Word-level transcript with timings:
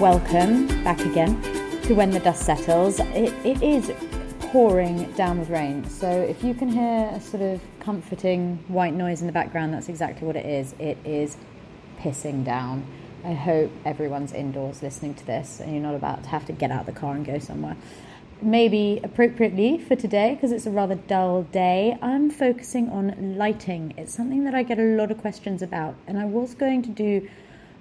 welcome 0.00 0.66
back 0.82 0.98
again 1.00 1.38
to 1.82 1.92
When 1.92 2.10
the 2.10 2.20
Dust 2.20 2.46
Settles. 2.46 3.00
It, 3.00 3.34
it 3.44 3.62
is 3.62 3.92
pouring 4.48 5.12
down 5.12 5.38
with 5.38 5.50
rain, 5.50 5.86
so 5.90 6.08
if 6.08 6.42
you 6.42 6.54
can 6.54 6.70
hear 6.70 7.10
a 7.12 7.20
sort 7.20 7.42
of 7.42 7.60
comforting 7.80 8.64
white 8.68 8.94
noise 8.94 9.20
in 9.20 9.26
the 9.26 9.32
background, 9.34 9.74
that's 9.74 9.90
exactly 9.90 10.26
what 10.26 10.36
it 10.36 10.46
is. 10.46 10.74
It 10.78 10.96
is 11.04 11.36
pissing 11.98 12.46
down. 12.46 12.86
I 13.26 13.34
hope 13.34 13.70
everyone's 13.84 14.32
indoors 14.32 14.82
listening 14.82 15.12
to 15.16 15.26
this 15.26 15.60
and 15.60 15.70
you're 15.70 15.82
not 15.82 15.94
about 15.94 16.22
to 16.22 16.30
have 16.30 16.46
to 16.46 16.54
get 16.54 16.70
out 16.70 16.88
of 16.88 16.94
the 16.94 16.98
car 16.98 17.14
and 17.14 17.22
go 17.22 17.38
somewhere. 17.38 17.76
Maybe 18.40 19.00
appropriately 19.04 19.76
for 19.76 19.96
today, 19.96 20.34
because 20.34 20.50
it's 20.50 20.64
a 20.64 20.70
rather 20.70 20.94
dull 20.94 21.42
day, 21.42 21.98
I'm 22.00 22.30
focusing 22.30 22.88
on 22.88 23.36
lighting. 23.36 23.92
It's 23.98 24.14
something 24.14 24.44
that 24.44 24.54
I 24.54 24.62
get 24.62 24.78
a 24.78 24.82
lot 24.82 25.10
of 25.10 25.18
questions 25.18 25.60
about, 25.60 25.94
and 26.06 26.18
I 26.18 26.24
was 26.24 26.54
going 26.54 26.80
to 26.84 26.88
do 26.88 27.28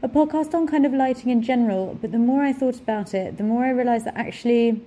a 0.01 0.07
podcast 0.07 0.53
on 0.53 0.65
kind 0.65 0.85
of 0.85 0.93
lighting 0.93 1.29
in 1.29 1.41
general, 1.41 1.97
but 2.01 2.11
the 2.11 2.17
more 2.17 2.41
I 2.41 2.53
thought 2.53 2.75
about 2.75 3.13
it, 3.13 3.37
the 3.37 3.43
more 3.43 3.65
I 3.65 3.69
realised 3.69 4.05
that 4.05 4.15
actually 4.15 4.81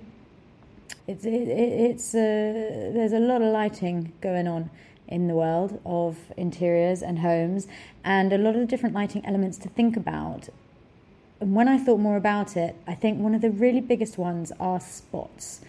it's 1.07 1.25
it, 1.25 1.47
it's 1.47 2.15
uh, 2.15 2.91
there's 2.93 3.13
a 3.13 3.19
lot 3.19 3.41
of 3.41 3.51
lighting 3.53 4.13
going 4.21 4.47
on 4.47 4.69
in 5.07 5.27
the 5.27 5.35
world 5.35 5.79
of 5.85 6.17
interiors 6.37 7.03
and 7.03 7.19
homes, 7.19 7.67
and 8.03 8.33
a 8.33 8.37
lot 8.37 8.55
of 8.55 8.67
different 8.67 8.95
lighting 8.95 9.23
elements 9.25 9.57
to 9.59 9.69
think 9.69 9.95
about. 9.95 10.49
And 11.39 11.53
when 11.53 11.67
I 11.67 11.77
thought 11.77 11.99
more 11.99 12.17
about 12.17 12.55
it, 12.55 12.75
I 12.87 12.95
think 12.95 13.19
one 13.19 13.35
of 13.35 13.41
the 13.41 13.51
really 13.51 13.81
biggest 13.81 14.17
ones 14.17 14.51
are 14.59 14.79
spots. 14.79 15.61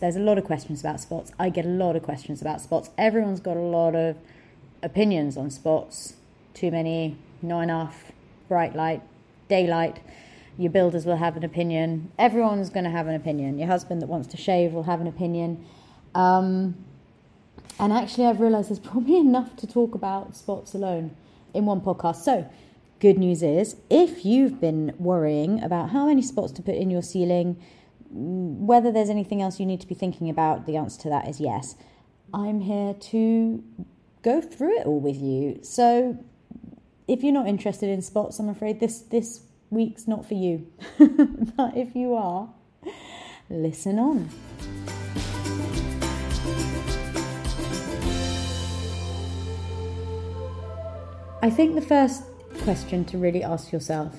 There's 0.00 0.16
a 0.16 0.20
lot 0.20 0.38
of 0.38 0.44
questions 0.44 0.80
about 0.80 1.00
spots. 1.00 1.32
I 1.38 1.48
get 1.48 1.64
a 1.64 1.68
lot 1.68 1.96
of 1.96 2.02
questions 2.02 2.42
about 2.42 2.60
spots. 2.60 2.90
Everyone's 2.98 3.40
got 3.40 3.56
a 3.56 3.60
lot 3.60 3.94
of 3.94 4.16
opinions 4.82 5.36
on 5.36 5.50
spots. 5.50 6.14
Too 6.52 6.70
many, 6.70 7.16
not 7.40 7.60
enough, 7.60 8.12
bright 8.48 8.74
light, 8.74 9.02
daylight. 9.48 10.00
Your 10.56 10.70
builders 10.70 11.04
will 11.04 11.16
have 11.16 11.36
an 11.36 11.44
opinion. 11.44 12.12
Everyone's 12.18 12.70
going 12.70 12.84
to 12.84 12.90
have 12.90 13.08
an 13.08 13.14
opinion. 13.14 13.58
Your 13.58 13.68
husband 13.68 14.00
that 14.02 14.06
wants 14.06 14.28
to 14.28 14.36
shave 14.36 14.72
will 14.72 14.84
have 14.84 15.00
an 15.00 15.06
opinion. 15.06 15.64
Um, 16.14 16.76
and 17.78 17.92
actually, 17.92 18.26
I've 18.26 18.40
realised 18.40 18.70
there's 18.70 18.78
probably 18.92 19.16
enough 19.16 19.56
to 19.56 19.66
talk 19.66 19.94
about 19.94 20.36
spots 20.36 20.74
alone 20.74 21.16
in 21.52 21.66
one 21.66 21.80
podcast. 21.80 22.16
So, 22.16 22.48
good 23.00 23.18
news 23.18 23.42
is 23.42 23.76
if 23.90 24.24
you've 24.24 24.60
been 24.60 24.94
worrying 24.98 25.62
about 25.62 25.90
how 25.90 26.06
many 26.06 26.22
spots 26.22 26.52
to 26.52 26.62
put 26.62 26.74
in 26.74 26.90
your 26.90 27.02
ceiling, 27.02 27.60
whether 28.10 28.92
there's 28.92 29.10
anything 29.10 29.42
else 29.42 29.58
you 29.58 29.66
need 29.66 29.80
to 29.80 29.88
be 29.88 29.94
thinking 29.94 30.30
about, 30.30 30.66
the 30.66 30.76
answer 30.76 31.02
to 31.02 31.08
that 31.08 31.28
is 31.28 31.40
yes. 31.40 31.74
I'm 32.32 32.60
here 32.60 32.94
to 32.94 33.62
go 34.22 34.40
through 34.40 34.80
it 34.80 34.86
all 34.86 35.00
with 35.00 35.20
you. 35.20 35.60
So, 35.62 36.18
if 37.06 37.22
you're 37.22 37.32
not 37.32 37.46
interested 37.46 37.88
in 37.88 38.02
spots, 38.02 38.38
I'm 38.38 38.48
afraid 38.48 38.80
this 38.80 39.00
this 39.00 39.42
week's 39.70 40.06
not 40.08 40.26
for 40.26 40.34
you. 40.34 40.66
but 40.98 41.76
if 41.76 41.94
you 41.94 42.14
are, 42.14 42.48
listen 43.50 43.98
on. 43.98 44.30
I 51.42 51.50
think 51.50 51.74
the 51.74 51.82
first 51.82 52.22
question 52.62 53.04
to 53.06 53.18
really 53.18 53.42
ask 53.42 53.70
yourself 53.70 54.16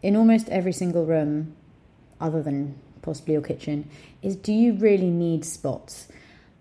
in 0.00 0.16
almost 0.16 0.48
every 0.48 0.72
single 0.72 1.04
room, 1.04 1.54
other 2.20 2.42
than 2.42 2.78
possibly 3.02 3.34
your 3.34 3.42
kitchen, 3.42 3.90
is 4.22 4.34
do 4.36 4.52
you 4.52 4.72
really 4.72 5.10
need 5.10 5.44
spots? 5.44 6.08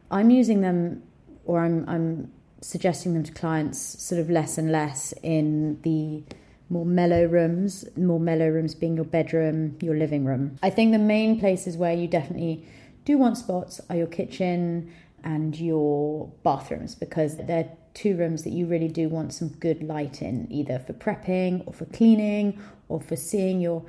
I'm 0.10 0.30
using 0.30 0.60
them, 0.60 1.04
or 1.46 1.62
I'm, 1.62 1.88
I'm 1.88 2.32
suggesting 2.62 3.14
them 3.14 3.24
to 3.24 3.32
clients 3.32 3.80
sort 4.02 4.22
of 4.22 4.30
less 4.30 4.58
and 4.58 4.72
less 4.72 5.14
in 5.24 5.82
the 5.82 6.24
more 6.70 6.86
mellow 6.86 7.26
rooms, 7.26 7.86
more 7.98 8.20
mellow 8.20 8.48
rooms 8.48 8.74
being 8.74 8.96
your 8.96 9.06
bedroom, 9.06 9.78
your 9.82 9.96
living 9.96 10.24
room. 10.24 10.58
I 10.64 10.70
think 10.70 10.94
the 10.94 11.00
main 11.00 11.40
places 11.40 11.76
where 11.76 11.94
you 11.94 12.08
definitely 12.08 12.66
do 13.04 13.18
want 13.18 13.38
spots 13.38 13.82
are 13.90 13.96
your 13.96 14.08
kitchen 14.08 14.94
and 15.24 15.60
your 15.60 16.32
bathrooms 16.44 16.96
because 16.96 17.38
they're 17.38 17.70
two 17.94 18.16
rooms 18.16 18.44
that 18.44 18.52
you 18.52 18.66
really 18.68 18.88
do 18.88 19.10
want 19.10 19.34
some 19.34 19.50
good 19.50 19.84
light 19.84 20.22
in, 20.22 20.48
either 20.50 20.80
for 20.80 20.94
prepping 20.94 21.68
or 21.68 21.74
for 21.74 21.86
cleaning 21.86 22.60
or 22.88 23.02
for 23.02 23.16
seeing 23.16 23.60
your 23.60 23.84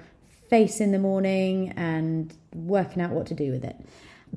face 0.50 0.80
in 0.80 0.92
the 0.92 0.98
morning 0.98 1.72
and 1.76 2.34
working 2.52 3.00
out 3.00 3.10
what 3.10 3.26
to 3.26 3.34
do 3.34 3.52
with 3.52 3.64
it. 3.64 3.76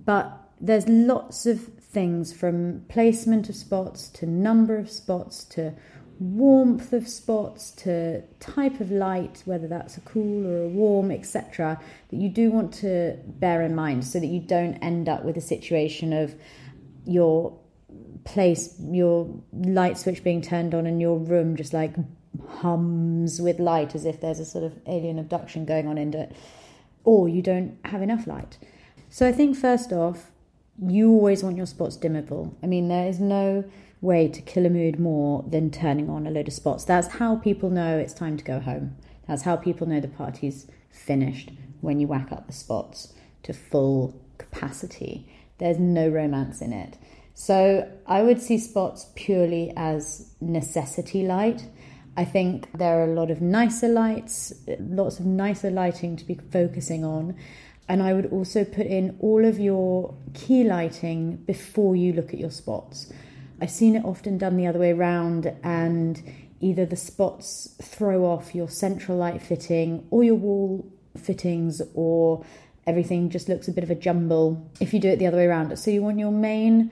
But 0.06 0.31
there's 0.62 0.88
lots 0.88 1.45
of 1.45 1.69
things 1.95 2.33
from 2.33 2.85
placement 2.89 3.47
of 3.50 3.56
spots 3.56 4.09
to 4.09 4.25
number 4.25 4.78
of 4.78 4.91
spots 4.91 5.45
to 5.45 5.73
warmth 6.19 6.91
of 6.94 7.07
spots 7.07 7.72
to 7.72 8.22
type 8.39 8.79
of 8.81 8.91
light, 8.91 9.41
whether 9.45 9.67
that's 9.67 9.97
a 9.97 10.01
cool 10.01 10.45
or 10.45 10.66
a 10.66 10.67
warm, 10.67 11.09
etc., 11.09 11.79
that 12.09 12.17
you 12.17 12.29
do 12.29 12.51
want 12.51 12.73
to 12.73 13.17
bear 13.25 13.61
in 13.61 13.73
mind 13.73 14.06
so 14.06 14.19
that 14.19 14.28
you 14.28 14.41
don't 14.41 14.75
end 14.75 15.07
up 15.07 15.23
with 15.23 15.38
a 15.38 15.41
situation 15.41 16.11
of 16.11 16.35
your 17.06 17.57
place 18.25 18.75
your 18.79 19.29
light 19.53 19.97
switch 19.97 20.23
being 20.23 20.41
turned 20.41 20.73
on 20.73 20.88
and 20.88 21.00
your 21.00 21.17
room 21.17 21.56
just 21.56 21.73
like 21.73 21.94
hums 22.47 23.39
with 23.39 23.59
light 23.59 23.94
as 23.94 24.03
if 24.03 24.19
there's 24.19 24.39
a 24.39 24.45
sort 24.45 24.63
of 24.63 24.73
alien 24.88 25.19
abduction 25.19 25.63
going 25.63 25.88
on 25.88 25.97
in 25.97 26.13
it, 26.13 26.35
or 27.06 27.29
you 27.29 27.41
don't 27.41 27.77
have 27.85 28.01
enough 28.01 28.27
light. 28.27 28.57
So 29.09 29.27
I 29.27 29.31
think 29.31 29.56
first 29.56 29.94
off, 29.94 30.31
you 30.81 31.09
always 31.09 31.44
want 31.44 31.58
your 31.58 31.66
spots 31.66 31.97
dimmable. 31.97 32.53
I 32.62 32.68
mean, 32.68 32.88
there 32.88 33.08
is 33.08 33.19
no 33.19 33.63
way 34.02 34.28
to 34.28 34.41
kill 34.41 34.66
a 34.66 34.69
mood 34.69 35.00
more 35.00 35.44
than 35.47 35.72
turning 35.72 36.09
on 36.09 36.28
a 36.28 36.31
load 36.31 36.47
of 36.47 36.53
spots. 36.53 36.84
That's 36.84 37.08
how 37.08 37.38
people 37.38 37.69
know 37.69 37.97
it's 37.97 38.13
time 38.13 38.38
to 38.38 38.44
go 38.44 38.59
home. 38.59 38.96
That's 39.28 39.44
how 39.44 39.56
people 39.56 39.88
know 39.88 40.00
the 40.00 40.08
party's 40.08 40.68
finished 40.91 41.52
when 41.81 42.00
you 42.00 42.08
whack 42.08 42.31
up 42.31 42.47
the 42.47 42.53
spots 42.53 43.13
to 43.44 43.53
full 43.53 44.19
capacity. 44.38 45.28
There's 45.58 45.80
no 45.80 46.09
romance 46.09 46.62
in 46.62 46.74
it. 46.74 46.97
So 47.34 47.92
I 48.06 48.22
would 48.22 48.42
see 48.42 48.57
spots 48.57 49.07
purely 49.16 49.74
as 49.75 50.34
necessity 50.40 51.24
light. 51.25 51.66
I 52.18 52.24
think 52.24 52.69
there 52.74 53.00
are 53.00 53.03
a 53.03 53.13
lot 53.13 53.30
of 53.30 53.42
nicer 53.42 53.90
lights, 53.90 54.53
lots 54.80 55.19
of 55.19 55.25
nicer 55.25 55.69
lighting 55.69 56.16
to 56.16 56.25
be 56.25 56.36
focusing 56.36 57.03
on. 57.03 57.36
And 57.88 58.01
I 58.01 58.13
would 58.13 58.31
also 58.31 58.63
put 58.63 58.88
in 58.88 59.16
all 59.19 59.46
of 59.46 59.59
your 59.59 60.16
key 60.34 60.63
lighting 60.63 61.38
before 61.46 61.96
you 61.96 62.13
look 62.13 62.34
at 62.34 62.40
your 62.40 62.51
spots. 62.51 63.12
I've 63.62 63.72
seen 63.72 63.96
it 63.96 64.03
often 64.03 64.38
done 64.38 64.57
the 64.57 64.68
other 64.68 64.79
way 64.79 64.91
around, 64.91 65.53
and 65.63 66.22
either 66.59 66.85
the 66.85 66.95
spots 66.95 67.75
throw 67.81 68.25
off 68.25 68.56
your 68.56 68.69
central 68.69 69.18
light 69.18 69.41
fitting 69.41 70.07
or 70.09 70.24
your 70.24 70.35
wall 70.35 70.91
fittings, 71.16 71.81
or 71.94 72.44
everything 72.88 73.29
just 73.29 73.47
looks 73.47 73.68
a 73.68 73.72
bit 73.72 73.84
of 73.84 73.91
a 73.91 73.95
jumble 73.95 74.69
if 74.79 74.94
you 74.94 75.00
do 75.00 75.09
it 75.09 75.18
the 75.18 75.28
other 75.28 75.38
way 75.38 75.45
around. 75.45 75.78
So 75.78 75.91
you 75.91 76.01
want 76.01 76.19
your 76.19 76.31
main 76.31 76.90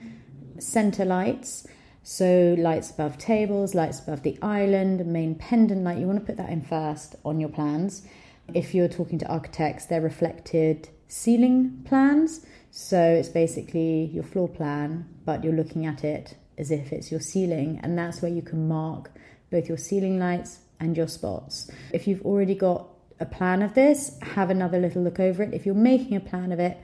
center 0.58 1.04
lights. 1.04 1.66
So 2.02 2.54
lights 2.58 2.90
above 2.90 3.16
tables, 3.16 3.74
lights 3.74 4.00
above 4.00 4.22
the 4.22 4.38
island, 4.42 5.04
main 5.06 5.34
pendant 5.34 5.84
light, 5.84 5.98
you 5.98 6.06
want 6.06 6.20
to 6.20 6.24
put 6.24 6.36
that 6.36 6.50
in 6.50 6.62
first 6.62 7.16
on 7.24 7.40
your 7.40 7.48
plans. 7.48 8.06
If 8.52 8.74
you're 8.74 8.88
talking 8.88 9.18
to 9.20 9.26
architects, 9.26 9.86
they're 9.86 10.00
reflected 10.00 10.88
ceiling 11.08 11.82
plans. 11.84 12.44
So 12.70 13.00
it's 13.00 13.28
basically 13.28 14.10
your 14.12 14.24
floor 14.24 14.48
plan, 14.48 15.08
but 15.24 15.44
you're 15.44 15.52
looking 15.52 15.86
at 15.86 16.04
it 16.04 16.36
as 16.58 16.70
if 16.70 16.92
it's 16.92 17.10
your 17.10 17.20
ceiling, 17.20 17.80
and 17.82 17.96
that's 17.96 18.20
where 18.20 18.30
you 18.30 18.42
can 18.42 18.68
mark 18.68 19.10
both 19.50 19.68
your 19.68 19.78
ceiling 19.78 20.18
lights 20.18 20.58
and 20.80 20.96
your 20.96 21.08
spots. 21.08 21.70
If 21.92 22.06
you've 22.06 22.22
already 22.22 22.54
got 22.54 22.88
a 23.20 23.26
plan 23.26 23.62
of 23.62 23.74
this, 23.74 24.18
have 24.22 24.50
another 24.50 24.78
little 24.78 25.02
look 25.02 25.20
over 25.20 25.42
it. 25.42 25.54
If 25.54 25.66
you're 25.66 25.74
making 25.74 26.16
a 26.16 26.20
plan 26.20 26.52
of 26.52 26.58
it, 26.58 26.78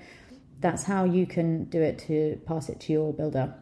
that's 0.61 0.85
how 0.85 1.05
you 1.05 1.27
can 1.27 1.65
do 1.65 1.81
it 1.81 1.99
to 2.07 2.41
pass 2.47 2.69
it 2.69 2.81
to 2.81 2.93
your 2.93 3.13
builder. 3.13 3.55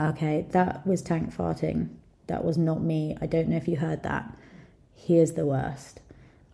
Okay, 0.00 0.46
that 0.50 0.86
was 0.86 1.02
tank 1.02 1.34
farting. 1.34 1.88
That 2.28 2.44
was 2.44 2.56
not 2.56 2.82
me. 2.82 3.16
I 3.20 3.26
don't 3.26 3.48
know 3.48 3.56
if 3.56 3.66
you 3.66 3.76
heard 3.76 4.04
that. 4.04 4.36
Here's 4.94 5.32
the 5.32 5.46
worst. 5.46 6.00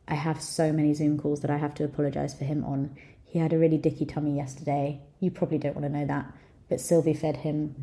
I 0.08 0.14
have 0.14 0.40
so 0.40 0.72
many 0.72 0.94
Zoom 0.94 1.18
calls 1.18 1.40
that 1.42 1.50
I 1.50 1.58
have 1.58 1.74
to 1.74 1.84
apologize 1.84 2.34
for 2.34 2.44
him 2.44 2.64
on. 2.64 2.96
He 3.24 3.38
had 3.38 3.52
a 3.52 3.58
really 3.58 3.76
dicky 3.76 4.06
tummy 4.06 4.34
yesterday. 4.34 5.00
You 5.20 5.30
probably 5.30 5.58
don't 5.58 5.76
want 5.76 5.84
to 5.84 5.92
know 5.92 6.06
that, 6.06 6.32
but 6.68 6.80
Sylvie 6.80 7.14
fed 7.14 7.36
him 7.36 7.74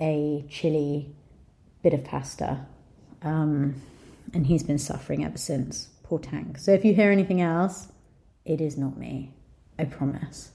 a 0.00 0.44
chili 0.50 1.14
bit 1.82 1.94
of 1.94 2.04
pasta. 2.04 2.66
Um, 3.22 3.80
and 4.34 4.46
he's 4.46 4.64
been 4.64 4.78
suffering 4.78 5.24
ever 5.24 5.38
since. 5.38 5.88
Poor 6.02 6.18
Tank. 6.18 6.58
So 6.58 6.72
if 6.72 6.84
you 6.84 6.94
hear 6.94 7.12
anything 7.12 7.40
else, 7.40 7.88
it 8.44 8.60
is 8.60 8.76
not 8.76 8.96
me. 8.96 9.32
I 9.78 9.84
promise. 9.84 10.50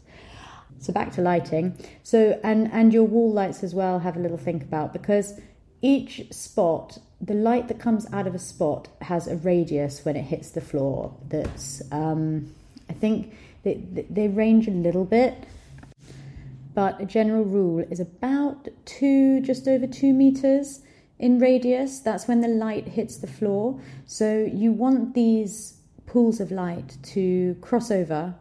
So 0.79 0.91
back 0.91 1.13
to 1.13 1.21
lighting. 1.21 1.77
So 2.03 2.39
and 2.43 2.69
and 2.73 2.93
your 2.93 3.05
wall 3.05 3.31
lights 3.31 3.63
as 3.63 3.73
well 3.73 3.99
have 3.99 4.17
a 4.17 4.19
little 4.19 4.37
think 4.37 4.63
about 4.63 4.91
because 4.91 5.39
each 5.83 6.31
spot, 6.31 6.97
the 7.21 7.33
light 7.33 7.67
that 7.67 7.77
comes 7.77 8.11
out 8.11 8.25
of 8.25 8.33
a 8.33 8.39
spot 8.39 8.87
has 9.01 9.27
a 9.27 9.35
radius 9.35 10.03
when 10.05 10.15
it 10.15 10.23
hits 10.23 10.51
the 10.51 10.61
floor. 10.61 11.13
That's 11.27 11.83
um, 11.91 12.53
I 12.89 12.93
think 12.93 13.35
they 13.63 13.75
they 14.09 14.29
range 14.29 14.67
a 14.67 14.71
little 14.71 15.05
bit, 15.05 15.35
but 16.73 16.99
a 17.01 17.05
general 17.05 17.43
rule 17.43 17.85
is 17.91 17.99
about 17.99 18.69
two, 18.85 19.41
just 19.41 19.67
over 19.67 19.85
two 19.85 20.13
meters 20.13 20.81
in 21.19 21.37
radius. 21.37 21.99
That's 21.99 22.27
when 22.27 22.39
the 22.39 22.47
light 22.47 22.87
hits 22.87 23.17
the 23.17 23.27
floor. 23.27 23.79
So 24.07 24.49
you 24.51 24.71
want 24.71 25.13
these 25.13 25.77
pools 26.05 26.39
of 26.39 26.49
light 26.49 26.97
to 27.03 27.55
cross 27.61 27.91
over 27.91 28.35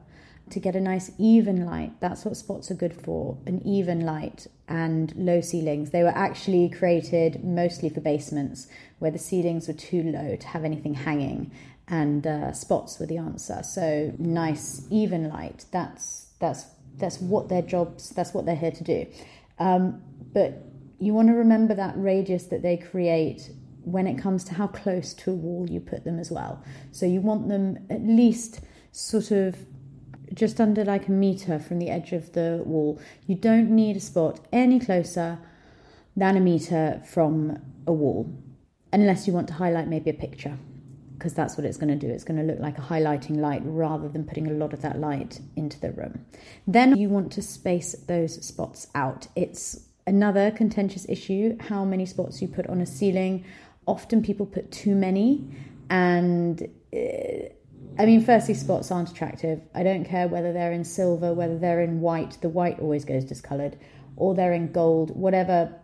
to 0.52 0.60
get 0.60 0.76
a 0.76 0.80
nice 0.80 1.10
even 1.18 1.66
light. 1.66 2.00
That's 2.00 2.24
what 2.24 2.36
spots 2.36 2.70
are 2.70 2.74
good 2.74 2.94
for 2.94 3.38
an 3.46 3.60
even 3.66 4.00
light 4.00 4.46
and 4.68 5.12
low 5.16 5.40
ceilings. 5.40 5.90
They 5.90 6.02
were 6.02 6.16
actually 6.16 6.68
created 6.68 7.44
mostly 7.44 7.88
for 7.88 8.00
basements 8.00 8.68
where 8.98 9.10
the 9.10 9.18
ceilings 9.18 9.68
were 9.68 9.74
too 9.74 10.02
low 10.02 10.36
to 10.36 10.46
have 10.48 10.64
anything 10.64 10.94
hanging, 10.94 11.50
and 11.88 12.26
uh, 12.26 12.52
spots 12.52 12.98
were 12.98 13.06
the 13.06 13.18
answer. 13.18 13.62
So 13.62 14.12
nice 14.18 14.86
even 14.90 15.28
light. 15.28 15.64
That's 15.72 16.26
that's 16.38 16.66
that's 16.96 17.20
what 17.20 17.48
their 17.48 17.62
jobs. 17.62 18.10
That's 18.10 18.32
what 18.32 18.46
they're 18.46 18.54
here 18.56 18.70
to 18.70 18.84
do. 18.84 19.06
Um, 19.58 20.02
but 20.32 20.64
you 20.98 21.14
want 21.14 21.28
to 21.28 21.34
remember 21.34 21.74
that 21.74 21.94
radius 21.96 22.44
that 22.44 22.62
they 22.62 22.76
create 22.76 23.50
when 23.84 24.06
it 24.06 24.16
comes 24.16 24.44
to 24.44 24.54
how 24.54 24.68
close 24.68 25.12
to 25.14 25.32
a 25.32 25.34
wall 25.34 25.68
you 25.68 25.80
put 25.80 26.04
them 26.04 26.18
as 26.18 26.30
well. 26.30 26.62
So 26.92 27.06
you 27.06 27.20
want 27.20 27.48
them 27.48 27.84
at 27.90 28.02
least 28.02 28.60
sort 28.92 29.30
of 29.30 29.56
just 30.34 30.60
under 30.60 30.84
like 30.84 31.08
a 31.08 31.12
meter 31.12 31.58
from 31.58 31.78
the 31.78 31.88
edge 31.88 32.12
of 32.12 32.32
the 32.32 32.62
wall. 32.64 33.00
You 33.26 33.34
don't 33.34 33.70
need 33.70 33.96
a 33.96 34.00
spot 34.00 34.40
any 34.52 34.80
closer 34.80 35.38
than 36.16 36.36
a 36.36 36.40
meter 36.40 37.02
from 37.06 37.58
a 37.86 37.92
wall, 37.92 38.30
unless 38.92 39.26
you 39.26 39.32
want 39.32 39.48
to 39.48 39.54
highlight 39.54 39.88
maybe 39.88 40.10
a 40.10 40.14
picture, 40.14 40.58
because 41.16 41.32
that's 41.32 41.56
what 41.56 41.64
it's 41.64 41.78
going 41.78 41.88
to 41.88 42.06
do. 42.06 42.12
It's 42.12 42.24
going 42.24 42.38
to 42.38 42.44
look 42.44 42.60
like 42.60 42.78
a 42.78 42.82
highlighting 42.82 43.38
light 43.38 43.62
rather 43.64 44.08
than 44.08 44.24
putting 44.24 44.46
a 44.46 44.52
lot 44.52 44.72
of 44.72 44.82
that 44.82 44.98
light 44.98 45.40
into 45.56 45.80
the 45.80 45.92
room. 45.92 46.26
Then 46.66 46.96
you 46.96 47.08
want 47.08 47.32
to 47.32 47.42
space 47.42 47.94
those 48.06 48.44
spots 48.44 48.88
out. 48.94 49.28
It's 49.34 49.88
another 50.06 50.50
contentious 50.50 51.06
issue 51.08 51.56
how 51.60 51.84
many 51.84 52.04
spots 52.06 52.42
you 52.42 52.48
put 52.48 52.66
on 52.66 52.80
a 52.80 52.86
ceiling. 52.86 53.44
Often 53.86 54.22
people 54.22 54.46
put 54.46 54.70
too 54.70 54.94
many, 54.94 55.48
and 55.88 56.62
uh, 56.94 57.48
I 57.98 58.06
mean, 58.06 58.24
firstly, 58.24 58.54
spots 58.54 58.90
aren't 58.90 59.10
attractive. 59.10 59.60
I 59.74 59.82
don't 59.82 60.04
care 60.04 60.28
whether 60.28 60.52
they're 60.52 60.72
in 60.72 60.84
silver, 60.84 61.32
whether 61.32 61.58
they're 61.58 61.82
in 61.82 62.00
white. 62.00 62.38
The 62.40 62.48
white 62.48 62.78
always 62.78 63.04
goes 63.04 63.24
discoloured, 63.24 63.76
or 64.16 64.34
they're 64.34 64.52
in 64.52 64.72
gold. 64.72 65.14
Whatever. 65.14 65.74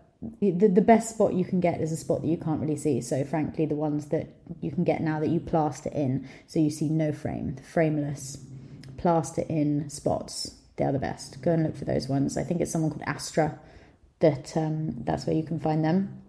The, 0.41 0.51
the 0.51 0.83
best 0.83 1.11
spot 1.11 1.35
you 1.35 1.45
can 1.45 1.61
get 1.61 1.81
is 1.81 1.93
a 1.93 1.97
spot 1.97 2.23
that 2.23 2.29
you 2.29 2.39
can't 2.39 2.61
really 2.61 2.77
see. 2.77 3.01
So, 3.01 3.23
frankly, 3.25 3.67
the 3.67 3.77
ones 3.77 4.07
that 4.07 4.29
you 4.61 4.73
can 4.73 4.83
get 4.83 5.01
now 5.01 5.21
that 5.21 5.29
you 5.29 5.39
plaster 5.39 5.91
in, 5.91 6.29
so 6.49 6.59
you 6.59 6.71
see 6.71 6.89
no 6.89 7.13
frame, 7.13 7.57
frameless, 7.73 8.39
plaster 8.97 9.45
in 9.49 9.89
spots. 9.91 10.57
They 10.77 10.85
are 10.85 10.93
the 10.93 10.99
best. 10.99 11.41
Go 11.43 11.53
and 11.53 11.63
look 11.63 11.77
for 11.77 11.85
those 11.85 12.09
ones. 12.09 12.37
I 12.37 12.43
think 12.43 12.61
it's 12.61 12.73
someone 12.73 12.91
called 12.91 13.05
Astro 13.07 13.57
that 14.21 14.57
um, 14.57 15.05
that's 15.05 15.25
where 15.27 15.37
you 15.37 15.45
can 15.45 15.61
find 15.61 15.85
them. 15.85 16.21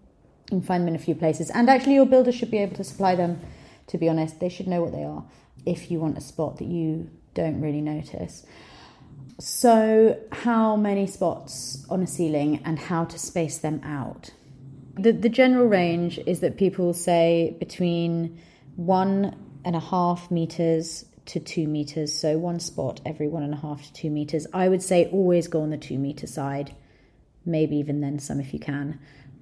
You 0.50 0.58
can 0.58 0.62
find 0.62 0.82
them 0.82 0.88
in 0.88 0.94
a 0.94 1.02
few 1.04 1.16
places, 1.16 1.50
and 1.50 1.68
actually, 1.68 1.94
your 1.94 2.06
builder 2.06 2.32
should 2.32 2.50
be 2.50 2.58
able 2.58 2.76
to 2.76 2.84
supply 2.84 3.16
them. 3.16 3.40
To 3.88 3.98
be 3.98 4.08
honest, 4.08 4.38
they 4.38 4.48
should 4.48 4.68
know 4.68 4.82
what 4.82 4.92
they 4.92 5.02
are 5.02 5.24
if 5.66 5.90
you 5.90 6.00
want 6.00 6.18
a 6.18 6.20
spot 6.20 6.58
that 6.58 6.66
you 6.66 7.10
don't 7.34 7.60
really 7.60 7.80
notice. 7.80 8.44
So, 9.38 10.18
how 10.32 10.76
many 10.76 11.06
spots 11.06 11.86
on 11.88 12.02
a 12.02 12.06
ceiling 12.06 12.60
and 12.64 12.78
how 12.78 13.04
to 13.06 13.18
space 13.18 13.58
them 13.58 13.80
out? 13.84 14.30
The, 14.98 15.12
the 15.12 15.30
general 15.30 15.66
range 15.66 16.18
is 16.26 16.40
that 16.40 16.58
people 16.58 16.92
say 16.92 17.56
between 17.58 18.38
one 18.76 19.34
and 19.64 19.74
a 19.74 19.80
half 19.80 20.30
meters 20.30 21.06
to 21.26 21.40
two 21.40 21.66
meters. 21.66 22.12
So, 22.12 22.36
one 22.36 22.60
spot 22.60 23.00
every 23.06 23.28
one 23.28 23.42
and 23.42 23.54
a 23.54 23.56
half 23.56 23.82
to 23.84 23.92
two 23.92 24.10
meters. 24.10 24.46
I 24.52 24.68
would 24.68 24.82
say 24.82 25.08
always 25.10 25.48
go 25.48 25.62
on 25.62 25.70
the 25.70 25.78
two 25.78 25.98
meter 25.98 26.26
side, 26.26 26.74
maybe 27.46 27.76
even 27.76 28.02
then 28.02 28.18
some 28.18 28.40
if 28.40 28.52
you 28.52 28.60
can 28.60 28.98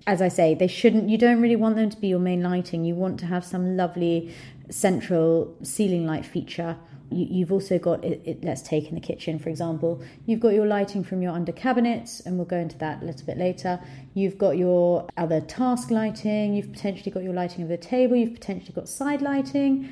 as 0.06 0.23
I 0.23 0.29
say, 0.29 0.55
they 0.55 0.69
shouldn't, 0.69 1.09
you 1.09 1.19
don't 1.19 1.41
really 1.41 1.56
want 1.56 1.77
them 1.77 1.91
to 1.91 1.97
be 1.97 2.09
your 2.09 2.19
main 2.19 2.43
lighting. 2.43 2.85
You 2.85 2.95
want 2.95 3.19
to 3.21 3.27
have 3.27 3.45
some 3.45 3.77
lovely 3.77 4.35
central 4.71 5.56
ceiling 5.62 6.06
light 6.06 6.25
feature. 6.25 6.77
You, 7.11 7.45
have 7.45 7.53
also 7.53 7.79
got 7.79 8.05
it, 8.05 8.21
it, 8.25 8.45
let's 8.45 8.61
take 8.61 8.89
in 8.89 8.95
the 8.95 9.00
kitchen, 9.00 9.39
for 9.39 9.49
example, 9.49 10.03
you've 10.27 10.41
got 10.41 10.53
your 10.53 10.67
lighting 10.67 11.03
from 11.03 11.23
your 11.23 11.33
under 11.33 11.53
cabinets, 11.53 12.21
and 12.21 12.37
we'll 12.37 12.45
go 12.45 12.59
into 12.59 12.77
that 12.79 13.03
a 13.03 13.06
little 13.06 13.25
bit 13.25 13.39
later. 13.39 13.81
You've 14.12 14.37
got 14.37 14.59
your 14.59 15.09
other 15.17 15.41
task 15.41 15.91
lighting, 15.91 16.55
you've 16.55 16.71
potentially 16.71 17.11
got 17.11 17.23
your 17.23 17.33
lighting 17.33 17.62
of 17.62 17.71
the 17.71 17.79
table, 17.79 18.15
you've 18.15 18.35
potentially 18.35 18.75
got 18.75 18.91
side 18.91 19.23
lighting 19.23 19.91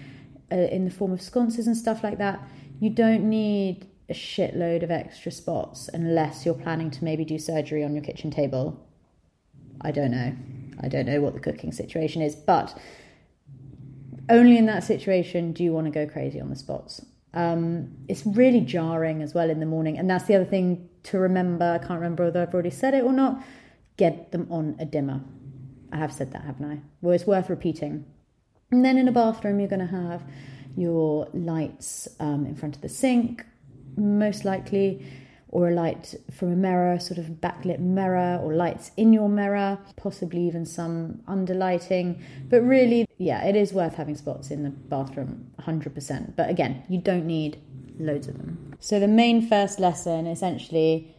uh, 0.52 0.56
in 0.56 0.84
the 0.84 0.90
form 0.90 1.12
of 1.12 1.22
sconces 1.22 1.66
and 1.66 1.76
stuff 1.76 2.04
like 2.04 2.18
that. 2.18 2.38
You 2.80 2.90
don't 2.90 3.30
need 3.30 3.86
a 4.10 4.14
shitload 4.14 4.82
of 4.82 4.90
extra 4.90 5.32
spots 5.32 5.88
unless 5.92 6.44
you're 6.44 6.54
planning 6.54 6.90
to 6.90 7.02
maybe 7.02 7.24
do 7.24 7.38
surgery 7.38 7.82
on 7.82 7.94
your 7.94 8.04
kitchen 8.04 8.30
table 8.30 8.85
I 9.80 9.90
don't 9.90 10.10
know. 10.10 10.34
I 10.82 10.88
don't 10.88 11.06
know 11.06 11.20
what 11.20 11.34
the 11.34 11.40
cooking 11.40 11.72
situation 11.72 12.22
is, 12.22 12.34
but 12.34 12.78
only 14.28 14.58
in 14.58 14.66
that 14.66 14.84
situation 14.84 15.52
do 15.52 15.62
you 15.62 15.72
want 15.72 15.86
to 15.86 15.90
go 15.90 16.06
crazy 16.06 16.40
on 16.40 16.50
the 16.50 16.56
spots. 16.56 17.04
Um, 17.32 17.92
it's 18.08 18.24
really 18.26 18.60
jarring 18.60 19.22
as 19.22 19.34
well 19.34 19.50
in 19.50 19.60
the 19.60 19.66
morning, 19.66 19.98
and 19.98 20.08
that's 20.08 20.24
the 20.24 20.34
other 20.34 20.44
thing 20.44 20.88
to 21.04 21.18
remember. 21.18 21.64
I 21.64 21.78
can't 21.78 22.00
remember 22.00 22.24
whether 22.24 22.42
I've 22.42 22.52
already 22.52 22.70
said 22.70 22.94
it 22.94 23.04
or 23.04 23.12
not. 23.12 23.42
Get 23.96 24.32
them 24.32 24.46
on 24.50 24.76
a 24.78 24.84
dimmer. 24.84 25.20
I 25.92 25.98
have 25.98 26.12
said 26.12 26.32
that, 26.32 26.42
haven't 26.42 26.70
I? 26.70 26.80
Well, 27.00 27.14
it's 27.14 27.26
worth 27.26 27.48
repeating. 27.48 28.04
And 28.70 28.84
then 28.84 28.98
in 28.98 29.06
a 29.06 29.12
bathroom, 29.12 29.60
you're 29.60 29.68
going 29.68 29.86
to 29.86 29.86
have 29.86 30.22
your 30.76 31.28
lights 31.32 32.08
um, 32.20 32.44
in 32.46 32.54
front 32.54 32.76
of 32.76 32.82
the 32.82 32.88
sink, 32.88 33.44
most 33.96 34.44
likely 34.44 35.06
or 35.48 35.68
a 35.68 35.74
light 35.74 36.14
from 36.36 36.52
a 36.52 36.56
mirror, 36.56 36.98
sort 36.98 37.18
of 37.18 37.26
backlit 37.26 37.78
mirror, 37.78 38.40
or 38.42 38.52
lights 38.52 38.90
in 38.96 39.12
your 39.12 39.28
mirror, 39.28 39.78
possibly 39.96 40.40
even 40.40 40.66
some 40.66 41.20
underlighting. 41.28 42.20
But 42.48 42.62
really, 42.62 43.06
yeah, 43.18 43.44
it 43.44 43.54
is 43.54 43.72
worth 43.72 43.94
having 43.94 44.16
spots 44.16 44.50
in 44.50 44.64
the 44.64 44.70
bathroom, 44.70 45.50
100%. 45.60 46.36
But 46.36 46.50
again, 46.50 46.82
you 46.88 46.98
don't 46.98 47.26
need 47.26 47.60
loads 47.98 48.28
of 48.28 48.38
them. 48.38 48.74
So 48.80 48.98
the 48.98 49.08
main 49.08 49.46
first 49.46 49.78
lesson 49.78 50.26
essentially 50.26 51.14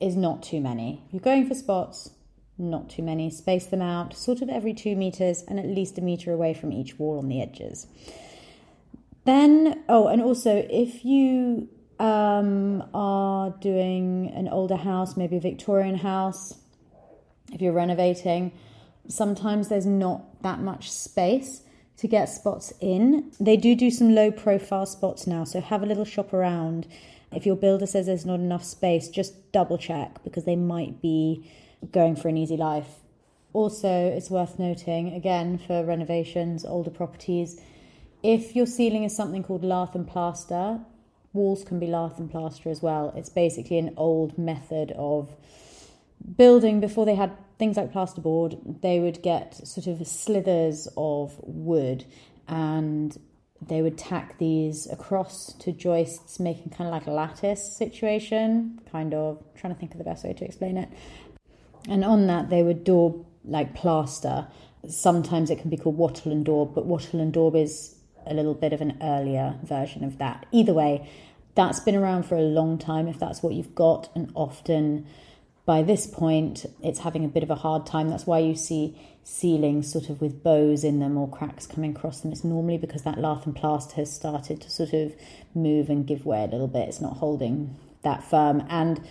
is 0.00 0.16
not 0.16 0.42
too 0.42 0.60
many. 0.60 1.02
You're 1.10 1.20
going 1.20 1.46
for 1.46 1.54
spots, 1.54 2.10
not 2.58 2.90
too 2.90 3.02
many. 3.02 3.30
Space 3.30 3.66
them 3.66 3.82
out, 3.82 4.14
sort 4.14 4.42
of 4.42 4.48
every 4.48 4.74
two 4.74 4.96
meters, 4.96 5.44
and 5.46 5.58
at 5.58 5.66
least 5.66 5.98
a 5.98 6.00
meter 6.00 6.32
away 6.32 6.52
from 6.52 6.72
each 6.72 6.98
wall 6.98 7.18
on 7.18 7.28
the 7.28 7.40
edges. 7.40 7.86
Then, 9.24 9.84
oh, 9.88 10.08
and 10.08 10.22
also 10.22 10.66
if 10.68 11.04
you 11.04 11.68
um, 11.98 12.88
are 12.94 13.50
doing 13.60 14.32
an 14.34 14.48
older 14.48 14.76
house, 14.76 15.16
maybe 15.16 15.36
a 15.36 15.40
Victorian 15.40 15.96
house, 15.96 16.54
if 17.52 17.60
you're 17.60 17.72
renovating, 17.72 18.52
sometimes 19.08 19.68
there's 19.68 19.86
not 19.86 20.42
that 20.42 20.60
much 20.60 20.90
space 20.90 21.62
to 21.96 22.06
get 22.06 22.26
spots 22.26 22.72
in. 22.80 23.32
They 23.40 23.56
do 23.56 23.74
do 23.74 23.90
some 23.90 24.14
low 24.14 24.30
profile 24.30 24.86
spots 24.86 25.26
now, 25.26 25.44
so 25.44 25.60
have 25.60 25.82
a 25.82 25.86
little 25.86 26.04
shop 26.04 26.32
around. 26.32 26.86
If 27.32 27.44
your 27.44 27.56
builder 27.56 27.86
says 27.86 28.06
there's 28.06 28.26
not 28.26 28.40
enough 28.40 28.64
space, 28.64 29.08
just 29.08 29.52
double 29.52 29.78
check 29.78 30.22
because 30.24 30.44
they 30.44 30.56
might 30.56 31.02
be 31.02 31.50
going 31.92 32.16
for 32.16 32.28
an 32.28 32.36
easy 32.36 32.56
life. 32.56 32.88
Also, 33.52 33.88
it's 33.88 34.30
worth 34.30 34.58
noting 34.58 35.14
again 35.14 35.58
for 35.58 35.84
renovations, 35.84 36.64
older 36.64 36.90
properties, 36.90 37.60
if 38.22 38.56
your 38.56 38.66
ceiling 38.66 39.04
is 39.04 39.14
something 39.14 39.42
called 39.42 39.64
lath 39.64 39.94
and 39.94 40.06
plaster, 40.06 40.80
walls 41.32 41.64
can 41.64 41.78
be 41.78 41.86
lath 41.86 42.18
and 42.18 42.30
plaster 42.30 42.70
as 42.70 42.82
well. 42.82 43.12
It's 43.16 43.28
basically 43.28 43.78
an 43.78 43.94
old 43.96 44.38
method 44.38 44.92
of 44.96 45.34
building 46.36 46.80
before 46.80 47.06
they 47.06 47.14
had 47.14 47.32
things 47.58 47.76
like 47.76 47.92
plasterboard. 47.92 48.80
They 48.82 49.00
would 49.00 49.22
get 49.22 49.54
sort 49.66 49.86
of 49.86 50.06
slithers 50.06 50.88
of 50.96 51.38
wood 51.42 52.04
and 52.46 53.16
they 53.60 53.82
would 53.82 53.98
tack 53.98 54.38
these 54.38 54.86
across 54.90 55.52
to 55.54 55.72
joists, 55.72 56.38
making 56.38 56.70
kind 56.70 56.86
of 56.86 56.92
like 56.92 57.06
a 57.06 57.10
lattice 57.10 57.76
situation. 57.76 58.80
Kind 58.90 59.14
of 59.14 59.42
trying 59.56 59.74
to 59.74 59.78
think 59.78 59.92
of 59.92 59.98
the 59.98 60.04
best 60.04 60.24
way 60.24 60.32
to 60.32 60.44
explain 60.44 60.76
it. 60.76 60.88
And 61.88 62.04
on 62.04 62.26
that, 62.28 62.50
they 62.50 62.62
would 62.62 62.84
daub 62.84 63.26
like 63.44 63.74
plaster. 63.74 64.46
Sometimes 64.88 65.50
it 65.50 65.60
can 65.60 65.70
be 65.70 65.76
called 65.76 65.96
wattle 65.96 66.30
and 66.30 66.44
daub, 66.44 66.74
but 66.74 66.86
wattle 66.86 67.20
and 67.20 67.32
daub 67.32 67.56
is 67.56 67.96
a 68.30 68.34
little 68.34 68.54
bit 68.54 68.72
of 68.72 68.80
an 68.80 68.98
earlier 69.02 69.56
version 69.62 70.04
of 70.04 70.18
that. 70.18 70.46
Either 70.52 70.72
way, 70.72 71.08
that's 71.54 71.80
been 71.80 71.96
around 71.96 72.24
for 72.24 72.36
a 72.36 72.42
long 72.42 72.78
time 72.78 73.08
if 73.08 73.18
that's 73.18 73.42
what 73.42 73.54
you've 73.54 73.74
got, 73.74 74.08
and 74.14 74.30
often 74.34 75.06
by 75.66 75.82
this 75.82 76.06
point 76.06 76.64
it's 76.82 77.00
having 77.00 77.24
a 77.24 77.28
bit 77.28 77.42
of 77.42 77.50
a 77.50 77.56
hard 77.56 77.84
time. 77.84 78.08
That's 78.08 78.26
why 78.26 78.38
you 78.38 78.54
see 78.54 78.98
ceilings 79.22 79.92
sort 79.92 80.08
of 80.08 80.20
with 80.20 80.42
bows 80.42 80.82
in 80.82 81.00
them 81.00 81.18
or 81.18 81.28
cracks 81.28 81.66
coming 81.66 81.94
across 81.94 82.20
them. 82.20 82.32
It's 82.32 82.44
normally 82.44 82.78
because 82.78 83.02
that 83.02 83.18
lath 83.18 83.44
and 83.44 83.54
plaster 83.54 83.96
has 83.96 84.10
started 84.10 84.62
to 84.62 84.70
sort 84.70 84.94
of 84.94 85.14
move 85.54 85.90
and 85.90 86.06
give 86.06 86.24
way 86.24 86.42
a 86.42 86.46
little 86.46 86.68
bit. 86.68 86.88
It's 86.88 87.02
not 87.02 87.18
holding 87.18 87.76
that 88.02 88.24
firm. 88.24 88.64
And 88.70 89.06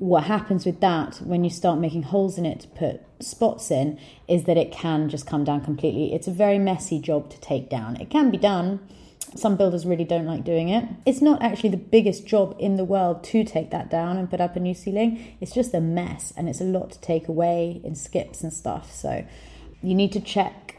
what 0.00 0.24
happens 0.24 0.64
with 0.64 0.80
that 0.80 1.18
when 1.18 1.44
you 1.44 1.50
start 1.50 1.78
making 1.78 2.04
holes 2.04 2.38
in 2.38 2.46
it 2.46 2.60
to 2.60 2.68
put 2.68 3.02
spots 3.20 3.70
in 3.70 3.98
is 4.26 4.44
that 4.44 4.56
it 4.56 4.72
can 4.72 5.10
just 5.10 5.26
come 5.26 5.44
down 5.44 5.62
completely. 5.62 6.14
It's 6.14 6.26
a 6.26 6.30
very 6.30 6.58
messy 6.58 6.98
job 6.98 7.28
to 7.28 7.38
take 7.38 7.68
down. 7.68 8.00
It 8.00 8.08
can 8.08 8.30
be 8.30 8.38
done. 8.38 8.80
Some 9.34 9.56
builders 9.56 9.84
really 9.84 10.04
don't 10.04 10.24
like 10.24 10.42
doing 10.42 10.70
it. 10.70 10.88
It's 11.04 11.20
not 11.20 11.42
actually 11.42 11.68
the 11.68 11.76
biggest 11.76 12.26
job 12.26 12.56
in 12.58 12.76
the 12.76 12.84
world 12.84 13.22
to 13.24 13.44
take 13.44 13.70
that 13.72 13.90
down 13.90 14.16
and 14.16 14.30
put 14.30 14.40
up 14.40 14.56
a 14.56 14.60
new 14.60 14.72
ceiling. 14.72 15.36
It's 15.38 15.52
just 15.52 15.74
a 15.74 15.82
mess 15.82 16.32
and 16.34 16.48
it's 16.48 16.62
a 16.62 16.64
lot 16.64 16.92
to 16.92 17.00
take 17.02 17.28
away 17.28 17.82
in 17.84 17.94
skips 17.94 18.42
and 18.42 18.54
stuff. 18.54 18.90
So 18.90 19.26
you 19.82 19.94
need 19.94 20.12
to 20.12 20.20
check 20.20 20.78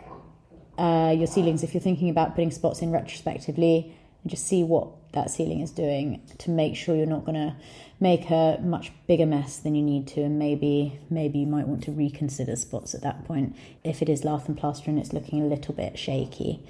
uh, 0.79 1.13
your 1.15 1.27
ceilings 1.27 1.61
if 1.61 1.75
you're 1.75 1.81
thinking 1.81 2.09
about 2.09 2.33
putting 2.33 2.49
spots 2.49 2.81
in 2.81 2.91
retrospectively 2.91 3.95
and 4.23 4.31
just 4.31 4.47
see 4.47 4.63
what 4.63 4.89
that 5.13 5.29
ceiling 5.29 5.61
is 5.61 5.71
doing 5.71 6.21
to 6.37 6.49
make 6.49 6.75
sure 6.75 6.95
you're 6.95 7.05
not 7.05 7.25
going 7.25 7.35
to 7.35 7.55
make 7.99 8.29
a 8.29 8.59
much 8.61 8.91
bigger 9.07 9.25
mess 9.25 9.57
than 9.57 9.75
you 9.75 9.83
need 9.83 10.07
to 10.07 10.21
and 10.21 10.39
maybe 10.39 10.99
maybe 11.09 11.39
you 11.39 11.45
might 11.45 11.67
want 11.67 11.83
to 11.83 11.91
reconsider 11.91 12.55
spots 12.55 12.95
at 12.95 13.01
that 13.01 13.23
point. 13.25 13.55
If 13.83 14.01
it 14.01 14.09
is 14.09 14.23
lath 14.23 14.47
and 14.47 14.57
plaster 14.57 14.89
and 14.89 14.99
it's 14.99 15.13
looking 15.13 15.41
a 15.41 15.45
little 15.45 15.73
bit 15.73 15.99
shaky. 15.99 16.63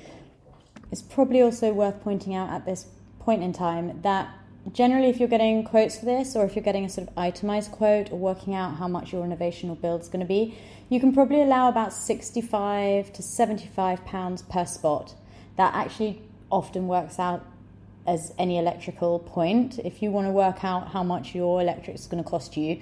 It's 0.91 1.01
probably 1.01 1.41
also 1.41 1.71
worth 1.71 2.01
pointing 2.01 2.35
out 2.35 2.49
at 2.49 2.65
this 2.65 2.85
point 3.19 3.43
in 3.43 3.53
time 3.53 4.01
that 4.01 4.33
generally 4.73 5.09
if 5.09 5.19
you're 5.19 5.29
getting 5.29 5.63
quotes 5.63 5.97
for 5.97 6.05
this 6.05 6.35
or 6.35 6.45
if 6.45 6.55
you're 6.55 6.63
getting 6.63 6.85
a 6.85 6.89
sort 6.89 7.07
of 7.07 7.17
itemized 7.17 7.71
quote 7.71 8.11
or 8.11 8.19
working 8.19 8.53
out 8.53 8.75
how 8.75 8.87
much 8.87 9.13
your 9.13 9.21
renovation 9.21 9.69
or 9.69 9.75
build 9.75 10.01
is 10.01 10.07
going 10.07 10.19
to 10.19 10.25
be 10.25 10.55
you 10.91 10.99
can 10.99 11.13
probably 11.13 11.41
allow 11.41 11.69
about 11.69 11.93
65 11.93 13.13
to 13.13 13.23
75 13.23 14.03
pounds 14.03 14.41
per 14.41 14.65
spot. 14.65 15.15
That 15.55 15.73
actually 15.73 16.21
often 16.51 16.87
works 16.87 17.17
out 17.17 17.45
as 18.07 18.33
any 18.37 18.57
electrical 18.57 19.19
point 19.19 19.79
if 19.79 20.01
you 20.01 20.11
want 20.11 20.27
to 20.27 20.31
work 20.31 20.63
out 20.63 20.89
how 20.89 21.03
much 21.03 21.35
your 21.35 21.61
electric 21.61 21.95
is 21.95 22.07
going 22.07 22.23
to 22.23 22.29
cost 22.29 22.57
you 22.57 22.79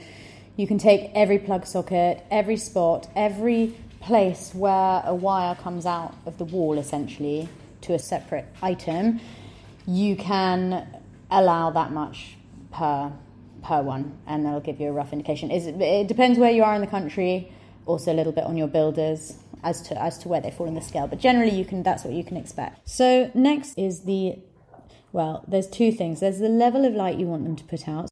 you 0.55 0.67
can 0.67 0.77
take 0.77 1.11
every 1.13 1.39
plug 1.39 1.65
socket 1.65 2.23
every 2.31 2.57
spot 2.57 3.07
every 3.15 3.75
place 3.99 4.51
where 4.53 5.01
a 5.05 5.13
wire 5.13 5.55
comes 5.55 5.85
out 5.85 6.15
of 6.25 6.37
the 6.37 6.45
wall 6.45 6.77
essentially 6.77 7.49
to 7.81 7.93
a 7.93 7.99
separate 7.99 8.45
item 8.61 9.19
you 9.85 10.15
can 10.15 10.87
allow 11.31 11.69
that 11.71 11.91
much 11.91 12.35
per 12.71 13.11
per 13.63 13.81
one, 13.81 14.17
and 14.27 14.45
that'll 14.45 14.59
give 14.59 14.79
you 14.79 14.87
a 14.87 14.91
rough 14.91 15.13
indication. 15.13 15.51
Is 15.51 15.67
it 15.67 16.07
depends 16.07 16.39
where 16.39 16.51
you 16.51 16.63
are 16.63 16.75
in 16.75 16.81
the 16.81 16.87
country, 16.87 17.51
also 17.85 18.13
a 18.13 18.15
little 18.15 18.31
bit 18.31 18.45
on 18.45 18.57
your 18.57 18.67
builders 18.67 19.37
as 19.63 19.81
to 19.83 20.01
as 20.01 20.17
to 20.19 20.29
where 20.29 20.41
they 20.41 20.51
fall 20.51 20.67
in 20.67 20.75
the 20.75 20.81
scale. 20.81 21.07
But 21.07 21.19
generally, 21.19 21.51
you 21.51 21.65
can 21.65 21.83
that's 21.83 22.03
what 22.03 22.13
you 22.13 22.23
can 22.23 22.37
expect. 22.37 22.87
So 22.87 23.31
next 23.33 23.77
is 23.77 24.01
the 24.01 24.39
well, 25.11 25.43
there's 25.47 25.67
two 25.67 25.91
things. 25.91 26.19
There's 26.19 26.39
the 26.39 26.49
level 26.49 26.85
of 26.85 26.93
light 26.93 27.17
you 27.17 27.27
want 27.27 27.43
them 27.43 27.55
to 27.55 27.63
put 27.63 27.87
out, 27.87 28.09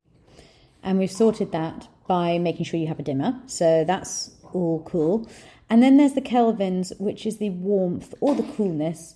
and 0.83 0.99
we've 0.99 1.11
sorted 1.11 1.51
that 1.51 1.87
by 2.07 2.37
making 2.37 2.65
sure 2.65 2.79
you 2.79 2.87
have 2.87 2.99
a 2.99 3.03
dimmer. 3.03 3.39
So 3.45 3.83
that's 3.83 4.31
all 4.53 4.83
cool. 4.83 5.29
And 5.69 5.83
then 5.83 5.97
there's 5.97 6.13
the 6.13 6.21
kelvins, 6.21 6.97
which 6.99 7.25
is 7.25 7.37
the 7.37 7.49
warmth 7.49 8.13
or 8.21 8.35
the 8.35 8.43
coolness. 8.43 9.15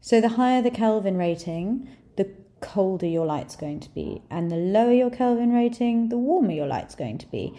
So 0.00 0.20
the 0.20 0.30
higher 0.30 0.60
the 0.60 0.70
Kelvin 0.70 1.16
rating, 1.16 1.88
the 2.16 2.30
colder 2.60 3.06
your 3.06 3.24
light's 3.24 3.56
going 3.56 3.80
to 3.80 3.94
be. 3.94 4.20
And 4.30 4.50
the 4.50 4.56
lower 4.56 4.92
your 4.92 5.10
Kelvin 5.10 5.50
rating, 5.50 6.10
the 6.10 6.18
warmer 6.18 6.52
your 6.52 6.66
light's 6.66 6.94
going 6.94 7.16
to 7.18 7.26
be. 7.30 7.58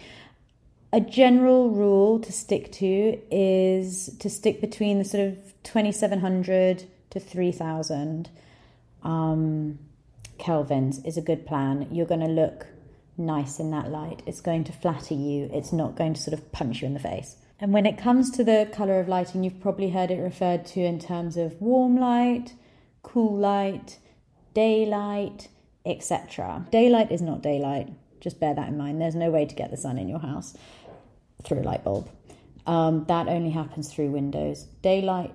A 0.92 1.00
general 1.00 1.70
rule 1.70 2.20
to 2.20 2.30
stick 2.30 2.70
to 2.72 3.18
is 3.32 4.16
to 4.20 4.30
stick 4.30 4.60
between 4.60 4.98
the 4.98 5.04
sort 5.04 5.26
of 5.26 5.54
2700 5.64 6.84
to 7.10 7.18
3000 7.18 8.30
um, 9.06 9.78
kelvins 10.38 11.04
is 11.06 11.16
a 11.16 11.22
good 11.22 11.46
plan. 11.46 11.86
You're 11.92 12.06
going 12.06 12.20
to 12.20 12.26
look 12.26 12.66
nice 13.16 13.58
in 13.60 13.70
that 13.70 13.90
light. 13.90 14.22
It's 14.26 14.40
going 14.40 14.64
to 14.64 14.72
flatter 14.72 15.14
you, 15.14 15.48
it's 15.52 15.72
not 15.72 15.94
going 15.94 16.14
to 16.14 16.20
sort 16.20 16.34
of 16.34 16.52
punch 16.52 16.82
you 16.82 16.86
in 16.86 16.94
the 16.94 17.00
face. 17.00 17.36
And 17.58 17.72
when 17.72 17.86
it 17.86 17.96
comes 17.96 18.30
to 18.32 18.44
the 18.44 18.68
colour 18.70 19.00
of 19.00 19.08
lighting, 19.08 19.42
you've 19.42 19.60
probably 19.60 19.90
heard 19.90 20.10
it 20.10 20.20
referred 20.20 20.66
to 20.66 20.80
in 20.80 20.98
terms 20.98 21.38
of 21.38 21.58
warm 21.62 21.98
light, 21.98 22.52
cool 23.02 23.38
light, 23.38 23.98
daylight, 24.52 25.48
etc. 25.86 26.66
Daylight 26.70 27.10
is 27.10 27.22
not 27.22 27.42
daylight. 27.42 27.88
Just 28.20 28.40
bear 28.40 28.54
that 28.54 28.68
in 28.68 28.76
mind. 28.76 29.00
There's 29.00 29.14
no 29.14 29.30
way 29.30 29.46
to 29.46 29.54
get 29.54 29.70
the 29.70 29.76
sun 29.76 29.98
in 29.98 30.08
your 30.08 30.18
house 30.18 30.54
through 31.44 31.60
a 31.60 31.62
light 31.62 31.84
bulb. 31.84 32.10
Um, 32.66 33.04
that 33.06 33.28
only 33.28 33.50
happens 33.50 33.90
through 33.90 34.10
windows. 34.10 34.64
Daylight 34.82 35.32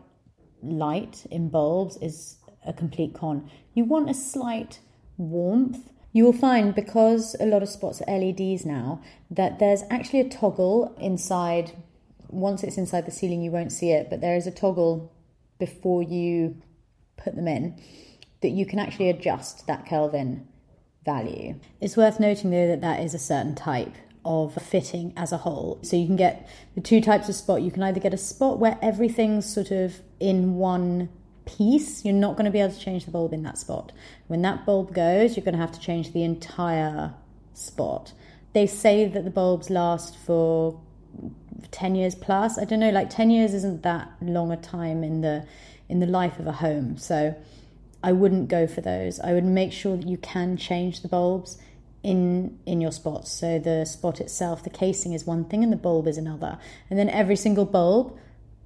light 0.61 1.25
in 1.31 1.49
bulbs 1.49 1.97
is 1.97 2.35
a 2.65 2.73
complete 2.73 3.13
con. 3.13 3.49
You 3.73 3.85
want 3.85 4.09
a 4.09 4.13
slight 4.13 4.79
warmth. 5.17 5.89
You 6.13 6.25
will 6.25 6.33
find 6.33 6.75
because 6.75 7.35
a 7.39 7.45
lot 7.45 7.63
of 7.63 7.69
spots 7.69 8.01
are 8.01 8.17
LEDs 8.17 8.65
now 8.65 9.01
that 9.29 9.59
there's 9.59 9.83
actually 9.89 10.19
a 10.19 10.29
toggle 10.29 10.95
inside. 10.99 11.71
Once 12.29 12.63
it's 12.63 12.77
inside 12.77 13.05
the 13.05 13.11
ceiling, 13.11 13.41
you 13.41 13.51
won't 13.51 13.71
see 13.71 13.91
it, 13.91 14.09
but 14.09 14.21
there 14.21 14.35
is 14.35 14.47
a 14.47 14.51
toggle 14.51 15.11
before 15.57 16.03
you 16.03 16.57
put 17.17 17.35
them 17.35 17.47
in 17.47 17.79
that 18.41 18.49
you 18.49 18.65
can 18.65 18.79
actually 18.79 19.09
adjust 19.09 19.67
that 19.67 19.85
Kelvin 19.85 20.47
value. 21.05 21.55
It's 21.79 21.95
worth 21.95 22.19
noting 22.19 22.51
though 22.51 22.67
that 22.67 22.81
that 22.81 22.99
is 22.99 23.13
a 23.13 23.19
certain 23.19 23.55
type 23.55 23.95
of 24.23 24.53
fitting 24.53 25.13
as 25.17 25.31
a 25.31 25.37
whole. 25.37 25.79
So 25.81 25.95
you 25.95 26.05
can 26.05 26.15
get 26.15 26.47
the 26.75 26.81
two 26.81 27.01
types 27.01 27.29
of 27.29 27.35
spot. 27.35 27.61
You 27.61 27.71
can 27.71 27.83
either 27.83 27.99
get 27.99 28.13
a 28.13 28.17
spot 28.17 28.59
where 28.59 28.77
everything's 28.81 29.51
sort 29.51 29.71
of 29.71 30.01
in 30.19 30.55
one 30.55 31.09
piece. 31.57 32.05
You're 32.05 32.13
not 32.13 32.35
going 32.35 32.45
to 32.45 32.51
be 32.51 32.59
able 32.59 32.73
to 32.73 32.79
change 32.79 33.05
the 33.05 33.11
bulb 33.11 33.33
in 33.33 33.43
that 33.43 33.57
spot. 33.57 33.91
When 34.27 34.41
that 34.41 34.65
bulb 34.65 34.93
goes, 34.93 35.35
you're 35.35 35.43
going 35.43 35.55
to 35.55 35.61
have 35.61 35.71
to 35.73 35.79
change 35.79 36.13
the 36.13 36.23
entire 36.23 37.13
spot. 37.53 38.13
They 38.53 38.67
say 38.67 39.07
that 39.07 39.23
the 39.23 39.31
bulbs 39.31 39.69
last 39.69 40.17
for 40.17 40.79
10 41.71 41.95
years 41.95 42.15
plus. 42.15 42.57
I 42.57 42.65
don't 42.65 42.79
know, 42.79 42.89
like 42.89 43.09
10 43.09 43.29
years 43.29 43.53
isn't 43.53 43.83
that 43.83 44.11
long 44.21 44.51
a 44.51 44.57
time 44.57 45.03
in 45.03 45.21
the 45.21 45.45
in 45.89 45.99
the 45.99 46.05
life 46.05 46.39
of 46.39 46.47
a 46.47 46.53
home. 46.53 46.97
So 46.97 47.35
I 48.01 48.13
wouldn't 48.13 48.47
go 48.47 48.65
for 48.65 48.81
those. 48.81 49.19
I 49.19 49.33
would 49.33 49.43
make 49.43 49.73
sure 49.73 49.97
that 49.97 50.07
you 50.07 50.17
can 50.17 50.57
change 50.57 51.01
the 51.01 51.07
bulbs 51.07 51.57
in 52.03 52.57
in 52.65 52.81
your 52.81 52.91
spots. 52.91 53.31
So 53.31 53.59
the 53.59 53.85
spot 53.85 54.19
itself, 54.19 54.63
the 54.63 54.69
casing 54.69 55.13
is 55.13 55.25
one 55.25 55.45
thing, 55.45 55.63
and 55.63 55.71
the 55.71 55.77
bulb 55.77 56.07
is 56.07 56.17
another. 56.17 56.57
And 56.89 56.97
then 56.97 57.09
every 57.09 57.35
single 57.35 57.65
bulb, 57.65 58.17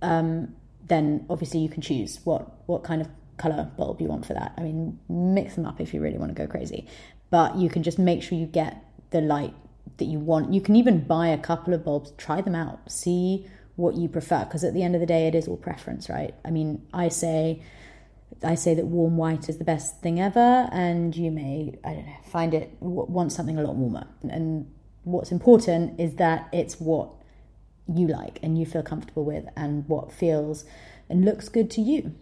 um, 0.02 0.56
then 0.88 1.26
obviously 1.30 1.60
you 1.60 1.70
can 1.70 1.82
choose 1.82 2.20
what 2.24 2.68
what 2.68 2.84
kind 2.84 3.02
of 3.02 3.10
color 3.38 3.70
bulb 3.78 4.00
you 4.02 4.08
want 4.08 4.26
for 4.26 4.34
that. 4.34 4.54
I 4.58 4.62
mean, 4.62 5.00
mix 5.10 5.56
them 5.56 5.66
up 5.66 5.82
if 5.82 5.94
you 5.94 6.02
really 6.02 6.18
want 6.18 6.36
to 6.36 6.42
go 6.42 6.48
crazy, 6.48 6.88
but 7.30 7.56
you 7.58 7.70
can 7.70 7.84
just 7.84 8.00
make 8.00 8.24
sure 8.24 8.38
you 8.38 8.46
get 8.46 8.84
the 9.10 9.22
light 9.22 9.54
that 9.98 10.06
you 10.06 10.20
want. 10.20 10.54
You 10.54 10.62
can 10.62 10.76
even 10.76 11.06
buy 11.06 11.28
a 11.28 11.38
couple 11.38 11.74
of 11.74 11.84
bulbs, 11.84 12.12
try 12.18 12.42
them 12.42 12.56
out, 12.56 12.92
see 12.92 13.48
what 13.76 13.96
you 13.96 14.08
prefer, 14.08 14.46
because 14.46 14.64
at 14.64 14.74
the 14.74 14.84
end 14.84 14.96
of 14.96 15.02
the 15.02 15.08
day, 15.08 15.28
it 15.28 15.36
is 15.36 15.48
all 15.48 15.58
preference, 15.58 16.10
right? 16.10 16.34
I 16.46 16.52
mean, 16.52 16.82
I 16.94 17.10
say 17.10 17.62
I 18.44 18.56
say 18.56 18.74
that 18.76 18.86
warm 18.86 19.18
white 19.18 19.50
is 19.50 19.58
the 19.58 19.64
best 19.64 20.02
thing 20.02 20.20
ever, 20.20 20.70
and 20.72 21.16
you 21.16 21.32
may, 21.32 21.78
I 21.84 21.94
don't 21.94 22.06
know, 22.06 22.16
find 22.26 22.54
it, 22.54 22.76
want 22.80 23.32
something 23.32 23.58
a 23.58 23.62
lot 23.62 23.76
warmer. 23.76 24.08
And 24.30 24.72
what's 25.04 25.32
important 25.32 26.00
is 26.00 26.16
that 26.16 26.50
it's 26.52 26.80
what 26.80 27.10
you 27.88 28.08
like 28.08 28.40
and 28.42 28.58
you 28.58 28.66
feel 28.66 28.84
comfortable 28.84 29.24
with, 29.24 29.46
and 29.56 29.88
what 29.88 30.12
feels 30.12 30.66
and 31.10 31.24
looks 31.24 31.50
good 31.50 31.70
to 31.72 31.82
you. 31.82 32.16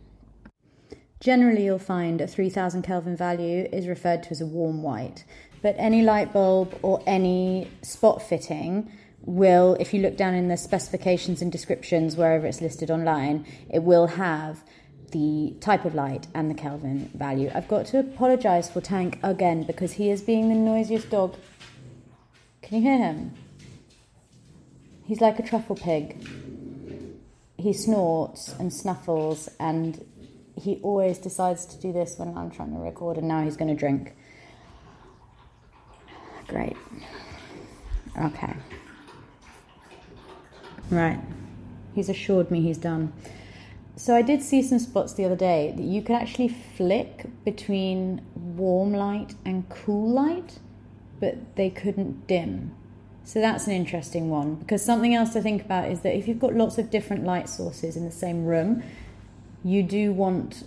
Generally, 1.20 1.64
you'll 1.64 1.80
find 1.80 2.20
a 2.20 2.28
3000 2.28 2.82
Kelvin 2.82 3.16
value 3.16 3.68
is 3.72 3.88
referred 3.88 4.24
to 4.24 4.32
as 4.32 4.42
a 4.42 4.46
warm 4.46 4.84
white, 4.84 5.24
but 5.62 5.76
any 5.78 6.02
light 6.02 6.34
bulb 6.34 6.78
or 6.82 7.02
any 7.08 7.72
spot 7.82 8.22
fitting 8.22 8.92
will, 9.22 9.76
if 9.80 9.94
you 9.94 10.02
look 10.02 10.18
down 10.18 10.34
in 10.34 10.50
the 10.50 10.58
specifications 10.58 11.42
and 11.42 11.50
descriptions 11.50 12.18
wherever 12.18 12.46
it's 12.46 12.60
listed 12.60 12.92
online, 12.92 13.46
it 13.70 13.84
will 13.84 14.08
have 14.08 14.64
the 15.12 15.56
type 15.62 15.86
of 15.86 15.96
light 15.96 16.28
and 16.34 16.50
the 16.50 16.56
Kelvin 16.56 17.10
value. 17.14 17.50
I've 17.56 17.68
got 17.70 17.86
to 17.88 18.00
apologise 18.00 18.70
for 18.70 18.82
Tank 18.82 19.20
again 19.24 19.64
because 19.64 19.94
he 19.94 20.10
is 20.10 20.22
being 20.22 20.50
the 20.50 20.56
noisiest 20.56 21.10
dog. 21.10 21.36
Can 22.62 22.78
you 22.78 22.84
hear 22.84 22.98
him? 22.98 23.34
He's 25.06 25.22
like 25.22 25.38
a 25.40 25.44
truffle 25.44 25.76
pig. 25.76 26.26
He 27.58 27.74
snorts 27.74 28.54
and 28.60 28.74
snuffles, 28.74 29.50
and 29.60 30.04
he 30.56 30.80
always 30.82 31.18
decides 31.18 31.66
to 31.68 31.78
do 31.80 31.92
this 31.92 32.16
when 32.18 32.38
I'm 32.38 32.50
trying 32.50 32.74
to 32.74 32.80
record, 32.80 33.18
and 33.18 33.28
now 33.28 33.44
he's 33.44 33.58
going 33.58 33.70
to 33.70 33.80
drink. 33.80 34.16
Great. 36.48 36.78
Okay. 38.22 38.54
Right. 40.90 41.20
He's 41.96 42.10
assured 42.10 42.52
me 42.52 42.62
he's 42.62 42.78
done. 42.78 43.14
So 43.96 44.16
I 44.16 44.22
did 44.22 44.42
see 44.42 44.62
some 44.62 44.80
spots 44.80 45.14
the 45.14 45.26
other 45.26 45.36
day 45.36 45.74
that 45.76 45.84
you 45.84 46.02
could 46.02 46.16
actually 46.16 46.48
flick 46.48 47.26
between 47.46 48.22
warm 48.36 48.94
light 48.94 49.36
and 49.46 49.70
cool 49.70 50.10
light, 50.10 50.60
but 51.20 51.56
they 51.56 51.70
couldn't 51.70 52.28
dim. 52.28 52.76
So 53.26 53.40
that's 53.40 53.68
an 53.68 53.74
interesting 53.74 54.30
one 54.30 54.56
because 54.56 54.84
something 54.84 55.16
else 55.16 55.32
to 55.34 55.42
think 55.42 55.64
about 55.64 55.90
is 55.90 56.02
that 56.02 56.16
if 56.16 56.28
you've 56.28 56.40
got 56.40 56.54
lots 56.54 56.78
of 56.78 56.90
different 56.90 57.24
light 57.24 57.48
sources 57.48 57.96
in 57.96 58.04
the 58.06 58.12
same 58.12 58.46
room, 58.46 58.84
you 59.64 59.82
do 59.82 60.12
want 60.12 60.64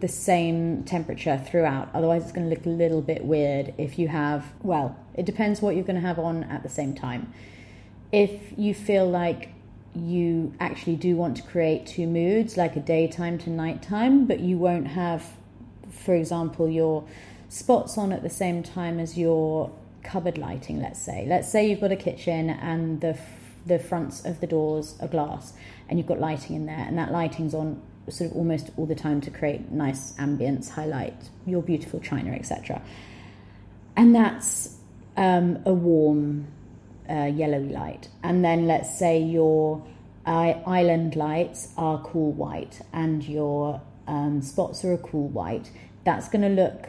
the 0.00 0.08
same 0.08 0.84
temperature 0.84 1.42
throughout. 1.44 1.90
Otherwise, 1.92 2.22
it's 2.22 2.32
going 2.32 2.48
to 2.48 2.54
look 2.54 2.64
a 2.64 2.70
little 2.70 3.02
bit 3.02 3.24
weird 3.24 3.74
if 3.78 3.98
you 3.98 4.08
have, 4.08 4.52
well, 4.62 4.96
it 5.14 5.26
depends 5.26 5.60
what 5.60 5.74
you're 5.74 5.84
going 5.84 6.00
to 6.00 6.06
have 6.06 6.18
on 6.18 6.44
at 6.44 6.62
the 6.62 6.68
same 6.68 6.94
time. 6.94 7.32
If 8.12 8.56
you 8.56 8.74
feel 8.74 9.08
like 9.08 9.50
you 9.94 10.54
actually 10.60 10.96
do 10.96 11.16
want 11.16 11.36
to 11.36 11.42
create 11.42 11.86
two 11.86 12.06
moods, 12.06 12.56
like 12.56 12.76
a 12.76 12.80
daytime 12.80 13.38
to 13.38 13.50
nighttime, 13.50 14.26
but 14.26 14.40
you 14.40 14.56
won't 14.56 14.86
have, 14.88 15.24
for 15.90 16.14
example, 16.14 16.68
your 16.68 17.04
spots 17.48 17.98
on 17.98 18.12
at 18.12 18.22
the 18.22 18.30
same 18.30 18.62
time 18.62 19.00
as 19.00 19.18
your 19.18 19.70
cupboard 20.02 20.38
lighting. 20.38 20.80
Let's 20.80 21.00
say, 21.00 21.26
let's 21.28 21.50
say 21.50 21.68
you've 21.68 21.80
got 21.80 21.92
a 21.92 21.96
kitchen 21.96 22.50
and 22.50 23.00
the 23.00 23.18
the 23.66 23.78
fronts 23.78 24.24
of 24.24 24.40
the 24.40 24.46
doors 24.46 24.96
are 25.00 25.08
glass, 25.08 25.52
and 25.88 25.98
you've 25.98 26.06
got 26.06 26.18
lighting 26.18 26.56
in 26.56 26.66
there, 26.66 26.84
and 26.86 26.96
that 26.98 27.12
lighting's 27.12 27.54
on 27.54 27.82
sort 28.08 28.30
of 28.30 28.36
almost 28.36 28.70
all 28.76 28.86
the 28.86 28.94
time 28.94 29.20
to 29.20 29.30
create 29.30 29.70
nice 29.70 30.12
ambience, 30.14 30.70
highlight 30.70 31.14
your 31.46 31.62
beautiful 31.62 32.00
china, 32.00 32.32
etc. 32.32 32.80
And 33.96 34.14
that's 34.14 34.76
um, 35.16 35.58
a 35.66 35.72
warm 35.72 36.46
uh, 37.08 37.24
yellowy 37.24 37.68
light. 37.68 38.08
And 38.22 38.44
then 38.44 38.66
let's 38.66 38.98
say 38.98 39.20
your 39.20 39.84
uh, 40.26 40.54
island 40.66 41.16
lights 41.16 41.72
are 41.76 42.00
cool 42.02 42.32
white 42.32 42.80
and 42.92 43.24
your 43.24 43.80
um, 44.06 44.42
spots 44.42 44.84
are 44.84 44.92
a 44.92 44.98
cool 44.98 45.28
white. 45.28 45.70
That's 46.04 46.28
going 46.28 46.42
to 46.42 46.62
look 46.62 46.88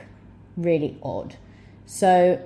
really 0.56 0.98
odd. 1.02 1.36
So 1.86 2.40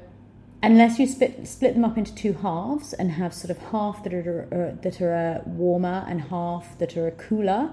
unless 0.64 0.98
you 0.98 1.06
split 1.06 1.46
split 1.48 1.76
them 1.76 1.84
up 1.84 1.98
into 1.98 2.16
two 2.16 2.34
halves 2.34 2.94
and 2.94 3.12
have 3.12 3.34
sort 3.34 3.52
of 3.52 3.58
half 3.72 4.04
that 4.04 4.14
are 4.14 4.48
uh, 4.52 4.82
that 4.82 5.02
are 5.02 5.14
uh, 5.14 5.42
warmer 5.46 6.06
and 6.08 6.22
half 6.22 6.78
that 6.80 6.98
are 6.98 7.12
cooler, 7.12 7.70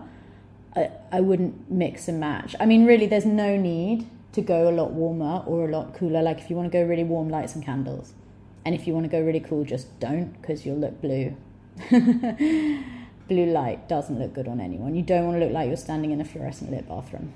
I, 0.77 0.91
I 1.11 1.21
wouldn't 1.21 1.71
mix 1.71 2.09
and 2.09 2.21
match. 2.21 2.55
I 2.61 2.67
mean, 2.67 2.85
really, 2.85 3.07
there's 3.07 3.25
no 3.25 3.57
need 3.57 4.11
to 4.33 4.43
go 4.43 4.69
a 4.69 4.73
lot 4.73 4.91
warmer 4.91 5.43
or 5.47 5.69
a 5.69 5.71
lot 5.71 5.95
cooler. 5.95 6.21
Like 6.21 6.39
if 6.41 6.51
you 6.51 6.57
want 6.57 6.71
to 6.71 6.79
go 6.79 6.85
really 6.85 7.05
warm, 7.05 7.31
light 7.31 7.49
some 7.49 7.63
candles, 7.63 8.13
and 8.65 8.75
if 8.75 8.87
you 8.87 8.93
want 8.93 9.05
to 9.05 9.11
go 9.11 9.23
really 9.23 9.41
cool, 9.41 9.65
just 9.65 9.99
don't 10.01 10.39
because 10.41 10.67
you'll 10.67 10.79
look 10.79 11.01
blue. 11.01 11.37
blue 13.29 13.47
light 13.47 13.89
doesn't 13.89 14.19
look 14.19 14.35
good 14.35 14.49
on 14.49 14.61
anyone. 14.61 14.97
You 14.97 15.03
don't 15.03 15.25
want 15.25 15.39
to 15.39 15.45
look 15.45 15.55
like 15.55 15.69
you're 15.69 15.77
standing 15.77 16.11
in 16.11 16.21
a 16.21 16.25
fluorescent 16.25 16.73
lit 16.73 16.89
bathroom 16.89 17.33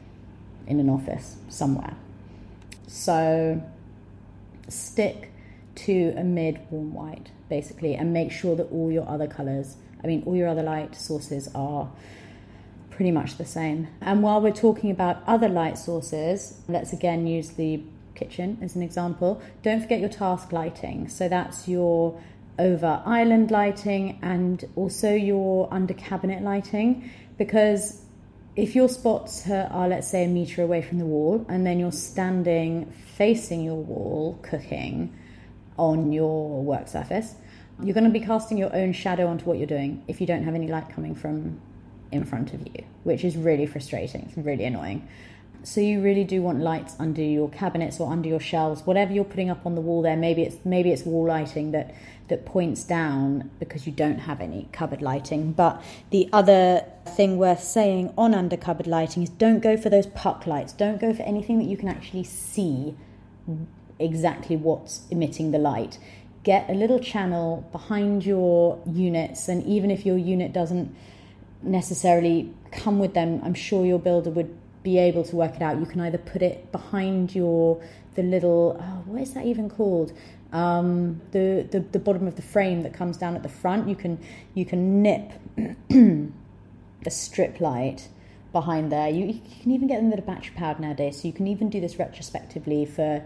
in 0.66 0.80
an 0.80 0.90
office 0.90 1.37
somewhere. 1.49 1.94
So 2.88 3.62
stick 4.68 5.30
to 5.74 6.14
a 6.16 6.24
mid 6.24 6.60
warm 6.70 6.94
white 6.94 7.30
basically 7.48 7.94
and 7.94 8.12
make 8.12 8.30
sure 8.30 8.56
that 8.56 8.70
all 8.70 8.90
your 8.90 9.08
other 9.08 9.26
colors, 9.26 9.76
I 10.02 10.06
mean, 10.06 10.22
all 10.26 10.36
your 10.36 10.48
other 10.48 10.62
light 10.62 10.94
sources 10.94 11.48
are 11.54 11.90
pretty 12.90 13.10
much 13.10 13.36
the 13.38 13.44
same. 13.44 13.88
And 14.00 14.22
while 14.22 14.40
we're 14.40 14.52
talking 14.52 14.90
about 14.90 15.22
other 15.26 15.48
light 15.48 15.78
sources, 15.78 16.60
let's 16.68 16.92
again 16.92 17.26
use 17.26 17.50
the 17.50 17.82
kitchen 18.14 18.58
as 18.62 18.76
an 18.76 18.82
example. 18.82 19.42
Don't 19.62 19.80
forget 19.80 20.00
your 20.00 20.08
task 20.08 20.52
lighting. 20.52 21.08
So 21.08 21.28
that's 21.28 21.68
your 21.68 22.20
over 22.58 23.02
island 23.04 23.50
lighting 23.50 24.18
and 24.22 24.64
also 24.76 25.12
your 25.12 25.68
under 25.72 25.94
cabinet 25.94 26.42
lighting 26.42 27.10
because 27.36 28.00
if 28.54 28.76
your 28.76 28.88
spots 28.88 29.48
are, 29.48 29.88
let's 29.88 30.06
say, 30.06 30.24
a 30.24 30.28
meter 30.28 30.62
away 30.62 30.80
from 30.80 30.98
the 30.98 31.04
wall 31.04 31.44
and 31.48 31.66
then 31.66 31.80
you're 31.80 31.90
standing 31.90 32.86
facing 33.16 33.64
your 33.64 33.74
wall 33.74 34.38
cooking 34.42 35.12
on 35.76 36.12
your 36.12 36.62
work 36.62 36.88
surface, 36.88 37.34
you're 37.82 37.94
going 37.94 38.04
to 38.04 38.10
be 38.10 38.20
casting 38.20 38.56
your 38.56 38.74
own 38.74 38.92
shadow 38.92 39.26
onto 39.26 39.44
what 39.44 39.58
you're 39.58 39.66
doing 39.66 40.04
if 40.06 40.20
you 40.20 40.26
don't 40.26 40.44
have 40.44 40.54
any 40.54 40.68
light 40.68 40.88
coming 40.88 41.14
from 41.14 41.60
in 42.12 42.24
front 42.24 42.54
of 42.54 42.60
you, 42.66 42.84
which 43.02 43.24
is 43.24 43.36
really 43.36 43.66
frustrating. 43.66 44.22
It's 44.28 44.36
really 44.36 44.64
annoying. 44.64 45.08
So 45.64 45.80
you 45.80 46.02
really 46.02 46.24
do 46.24 46.42
want 46.42 46.60
lights 46.60 46.94
under 46.98 47.22
your 47.22 47.48
cabinets 47.48 47.98
or 47.98 48.12
under 48.12 48.28
your 48.28 48.38
shelves, 48.38 48.82
whatever 48.82 49.12
you're 49.14 49.24
putting 49.24 49.48
up 49.48 49.64
on 49.64 49.74
the 49.74 49.80
wall 49.80 50.02
there. 50.02 50.16
Maybe 50.16 50.42
it's 50.42 50.62
maybe 50.64 50.92
it's 50.92 51.04
wall 51.04 51.26
lighting 51.26 51.72
that 51.72 51.94
that 52.28 52.44
points 52.44 52.84
down 52.84 53.50
because 53.58 53.86
you 53.86 53.92
don't 53.92 54.18
have 54.18 54.40
any 54.40 54.68
cupboard 54.72 55.00
lighting. 55.00 55.52
But 55.52 55.82
the 56.10 56.28
other 56.32 56.84
thing 57.06 57.38
worth 57.38 57.62
saying 57.62 58.12
on 58.16 58.34
under 58.34 58.58
cupboard 58.58 58.86
lighting 58.86 59.22
is 59.22 59.30
don't 59.30 59.60
go 59.60 59.76
for 59.76 59.88
those 59.88 60.06
puck 60.08 60.46
lights. 60.46 60.74
Don't 60.74 61.00
go 61.00 61.14
for 61.14 61.22
anything 61.22 61.58
that 61.58 61.64
you 61.64 61.78
can 61.78 61.88
actually 61.88 62.24
see 62.24 62.94
exactly 63.98 64.56
what's 64.56 65.02
emitting 65.10 65.50
the 65.50 65.58
light. 65.58 65.98
Get 66.42 66.68
a 66.68 66.74
little 66.74 66.98
channel 66.98 67.68
behind 67.72 68.26
your 68.26 68.80
units, 68.87 69.48
and 69.48 69.64
even 69.64 69.90
if 69.90 70.04
your 70.04 70.18
unit 70.18 70.52
doesn't 70.52 70.94
necessarily 71.62 72.52
come 72.70 72.98
with 72.98 73.14
them, 73.14 73.40
I'm 73.42 73.54
sure 73.54 73.87
your 73.87 73.98
builder 73.98 74.30
would 74.30 74.54
be 74.83 74.98
able 74.98 75.24
to 75.24 75.37
work 75.37 75.57
it 75.57 75.62
out. 75.62 75.78
You 75.78 75.87
can 75.87 76.00
either 76.00 76.18
put 76.18 76.42
it 76.42 76.70
behind 76.70 77.35
your 77.35 77.83
the 78.14 78.22
little 78.22 78.76
oh, 78.80 79.11
what 79.11 79.22
is 79.22 79.35
that 79.35 79.44
even 79.46 79.68
called? 79.68 80.12
Um, 80.52 81.20
the, 81.33 81.66
the 81.68 81.80
the 81.80 81.98
bottom 81.98 82.28
of 82.28 82.37
the 82.37 82.42
frame 82.42 82.83
that 82.83 82.94
comes 82.94 83.16
down 83.16 83.35
at 83.35 83.42
the 83.42 83.48
front. 83.48 83.88
You 83.88 83.96
can 83.96 84.18
you 84.52 84.64
can 84.64 85.02
nip 85.02 85.33
the 85.88 87.11
strip 87.11 87.61
light 87.61 88.09
behind 88.52 88.92
there. 88.92 89.09
You, 89.09 89.26
you, 89.26 89.40
can 89.62 89.72
even 89.72 89.88
get 89.88 89.96
them 89.96 90.11
that 90.11 90.18
are 90.18 90.22
battery 90.22 90.54
powered 90.57 90.78
nowadays, 90.78 91.20
so 91.20 91.26
you 91.26 91.35
can 91.35 91.48
even 91.48 91.70
do 91.70 91.80
this 91.80 91.98
retrospectively 91.98 92.87
for 92.87 93.22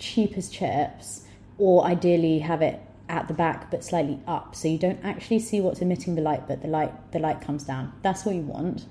cheap 0.00 0.36
as 0.36 0.48
chips, 0.48 1.24
or 1.58 1.84
ideally 1.84 2.40
have 2.40 2.62
it 2.62 2.80
at 3.08 3.28
the 3.28 3.34
back 3.34 3.70
but 3.70 3.84
slightly 3.84 4.18
up, 4.26 4.54
so 4.54 4.68
you 4.68 4.78
don't 4.78 5.04
actually 5.04 5.38
see 5.40 5.60
what's 5.60 5.80
emitting 5.80 6.14
the 6.14 6.22
light, 6.22 6.48
but 6.48 6.62
the 6.62 6.68
light 6.68 7.12
the 7.12 7.18
light 7.18 7.40
comes 7.40 7.64
down. 7.64 7.92
That's 8.02 8.24
what 8.24 8.34
you 8.34 8.42
want. 8.42 8.86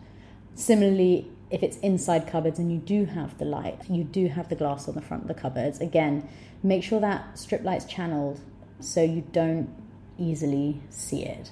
Similarly, 0.56 1.28
if 1.50 1.64
it's 1.64 1.78
inside 1.78 2.28
cupboards 2.28 2.60
and 2.60 2.72
you 2.72 2.78
do 2.78 3.06
have 3.06 3.38
the 3.38 3.46
light, 3.46 3.90
you 3.90 4.04
do 4.04 4.28
have 4.28 4.50
the 4.50 4.56
glass 4.56 4.88
on 4.88 4.96
the 4.96 5.02
front 5.02 5.24
of 5.24 5.28
the 5.30 5.34
cupboards, 5.34 5.80
again, 5.80 6.28
make 6.62 6.84
sure 6.84 7.00
that 7.00 7.40
strip 7.40 7.64
light's 7.64 7.86
channeled 7.86 8.40
so 8.80 9.02
you 9.02 9.24
don't 9.32 9.70
easily 10.18 10.80
see 10.90 11.26
it. 11.26 11.50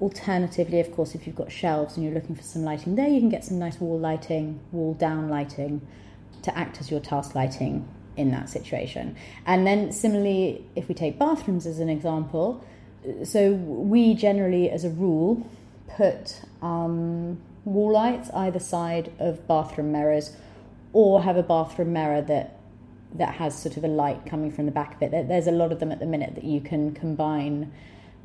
Alternatively, 0.00 0.80
of 0.80 0.90
course, 0.92 1.14
if 1.14 1.26
you've 1.26 1.36
got 1.36 1.52
shelves 1.52 1.96
and 1.96 2.04
you're 2.04 2.14
looking 2.14 2.34
for 2.34 2.42
some 2.42 2.64
lighting 2.64 2.94
there, 2.94 3.08
you 3.08 3.20
can 3.20 3.28
get 3.28 3.44
some 3.44 3.58
nice 3.58 3.78
wall 3.80 3.98
lighting, 3.98 4.60
wall 4.72 4.94
down 4.94 5.28
lighting 5.28 5.86
to 6.42 6.56
act 6.56 6.80
as 6.80 6.90
your 6.90 7.00
task 7.00 7.34
lighting 7.34 7.86
in 8.18 8.30
that 8.32 8.48
situation. 8.48 9.16
And 9.46 9.66
then, 9.66 9.92
similarly, 9.92 10.64
if 10.74 10.88
we 10.88 10.94
take 10.94 11.18
bathrooms 11.18 11.66
as 11.66 11.78
an 11.78 11.88
example, 11.88 12.64
so 13.24 13.52
we 13.52 14.14
generally, 14.14 14.70
as 14.70 14.84
a 14.84 14.90
rule, 14.90 15.48
put 15.96 16.42
um, 16.62 17.40
wall 17.64 17.92
lights 17.92 18.30
either 18.30 18.58
side 18.58 19.12
of 19.18 19.46
bathroom 19.46 19.92
mirrors 19.92 20.36
or 20.92 21.22
have 21.22 21.36
a 21.36 21.42
bathroom 21.42 21.92
mirror 21.92 22.22
that 22.22 22.54
that 23.14 23.34
has 23.34 23.60
sort 23.60 23.76
of 23.78 23.84
a 23.84 23.88
light 23.88 24.26
coming 24.26 24.50
from 24.50 24.66
the 24.66 24.72
back 24.72 24.94
of 24.94 25.02
it. 25.02 25.28
There's 25.28 25.46
a 25.46 25.52
lot 25.52 25.72
of 25.72 25.80
them 25.80 25.90
at 25.90 25.98
the 25.98 26.06
minute 26.06 26.34
that 26.34 26.44
you 26.44 26.60
can 26.60 26.92
combine 26.92 27.72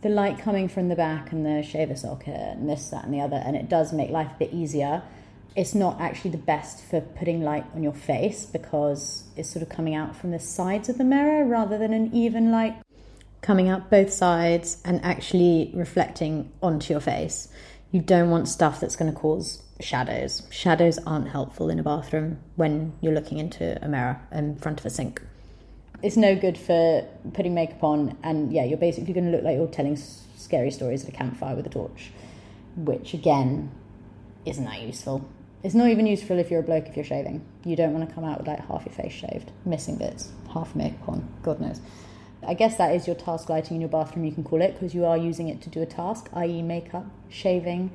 the 0.01 0.09
light 0.09 0.37
coming 0.39 0.67
from 0.67 0.89
the 0.89 0.95
back 0.95 1.31
and 1.31 1.45
the 1.45 1.63
shaver 1.63 1.95
socket 1.95 2.35
and 2.35 2.69
this, 2.69 2.89
that, 2.89 3.05
and 3.05 3.13
the 3.13 3.21
other, 3.21 3.37
and 3.37 3.55
it 3.55 3.69
does 3.69 3.93
make 3.93 4.09
life 4.09 4.29
a 4.35 4.39
bit 4.39 4.53
easier. 4.53 5.01
It's 5.55 5.75
not 5.75 6.01
actually 6.01 6.31
the 6.31 6.37
best 6.37 6.83
for 6.83 7.01
putting 7.01 7.43
light 7.43 7.65
on 7.75 7.83
your 7.83 7.93
face 7.93 8.45
because 8.45 9.23
it's 9.35 9.49
sort 9.49 9.61
of 9.61 9.69
coming 9.69 9.93
out 9.93 10.15
from 10.15 10.31
the 10.31 10.39
sides 10.39 10.89
of 10.89 10.97
the 10.97 11.03
mirror 11.03 11.45
rather 11.45 11.77
than 11.77 11.93
an 11.93 12.13
even 12.13 12.51
light 12.51 12.75
coming 13.43 13.69
out 13.69 13.91
both 13.91 14.11
sides 14.11 14.81
and 14.83 15.03
actually 15.03 15.69
reflecting 15.75 16.51
onto 16.63 16.91
your 16.91 17.01
face. 17.01 17.49
You 17.91 18.01
don't 18.01 18.31
want 18.31 18.47
stuff 18.47 18.79
that's 18.79 18.95
going 18.95 19.13
to 19.13 19.19
cause 19.19 19.61
shadows. 19.79 20.47
Shadows 20.49 20.97
aren't 21.05 21.27
helpful 21.27 21.69
in 21.69 21.77
a 21.77 21.83
bathroom 21.83 22.39
when 22.55 22.93
you're 23.01 23.13
looking 23.13 23.37
into 23.37 23.77
a 23.83 23.87
mirror 23.87 24.19
in 24.31 24.55
front 24.55 24.79
of 24.79 24.85
a 24.87 24.89
sink. 24.89 25.21
It's 26.01 26.17
no 26.17 26.35
good 26.35 26.57
for 26.57 27.07
putting 27.33 27.53
makeup 27.53 27.83
on, 27.83 28.17
and 28.23 28.51
yeah, 28.51 28.63
you're 28.63 28.77
basically 28.77 29.13
going 29.13 29.25
to 29.25 29.31
look 29.31 29.43
like 29.43 29.55
you're 29.55 29.67
telling 29.67 29.95
scary 29.95 30.71
stories 30.71 31.03
at 31.03 31.09
a 31.09 31.11
campfire 31.11 31.55
with 31.55 31.65
a 31.65 31.69
torch, 31.69 32.11
which 32.75 33.13
again 33.13 33.71
isn't 34.45 34.65
that 34.65 34.81
useful. 34.81 35.29
It's 35.63 35.73
not 35.73 35.87
even 35.87 36.05
useful 36.05 36.39
if 36.39 36.51
you're 36.51 36.59
a 36.59 36.63
bloke 36.63 36.87
if 36.87 36.97
you're 36.97 37.05
shaving. 37.05 37.43
You 37.63 37.77
don't 37.77 37.93
want 37.93 38.07
to 38.07 38.13
come 38.13 38.25
out 38.25 38.37
with 38.37 38.47
like 38.47 38.67
half 38.67 38.85
your 38.85 38.93
face 38.93 39.13
shaved, 39.13 39.49
missing 39.63 39.95
bits, 39.95 40.29
half 40.53 40.75
makeup 40.75 41.07
on, 41.07 41.27
God 41.41 41.61
knows. 41.61 41.79
I 42.45 42.53
guess 42.53 42.77
that 42.77 42.93
is 42.93 43.07
your 43.07 43.15
task 43.15 43.47
lighting 43.47 43.75
in 43.75 43.81
your 43.81 43.89
bathroom, 43.89 44.25
you 44.25 44.33
can 44.33 44.43
call 44.43 44.61
it, 44.61 44.73
because 44.73 44.93
you 44.93 45.05
are 45.05 45.17
using 45.17 45.47
it 45.47 45.61
to 45.61 45.69
do 45.69 45.81
a 45.81 45.85
task, 45.85 46.29
i.e., 46.33 46.61
makeup, 46.61 47.05
shaving, 47.29 47.91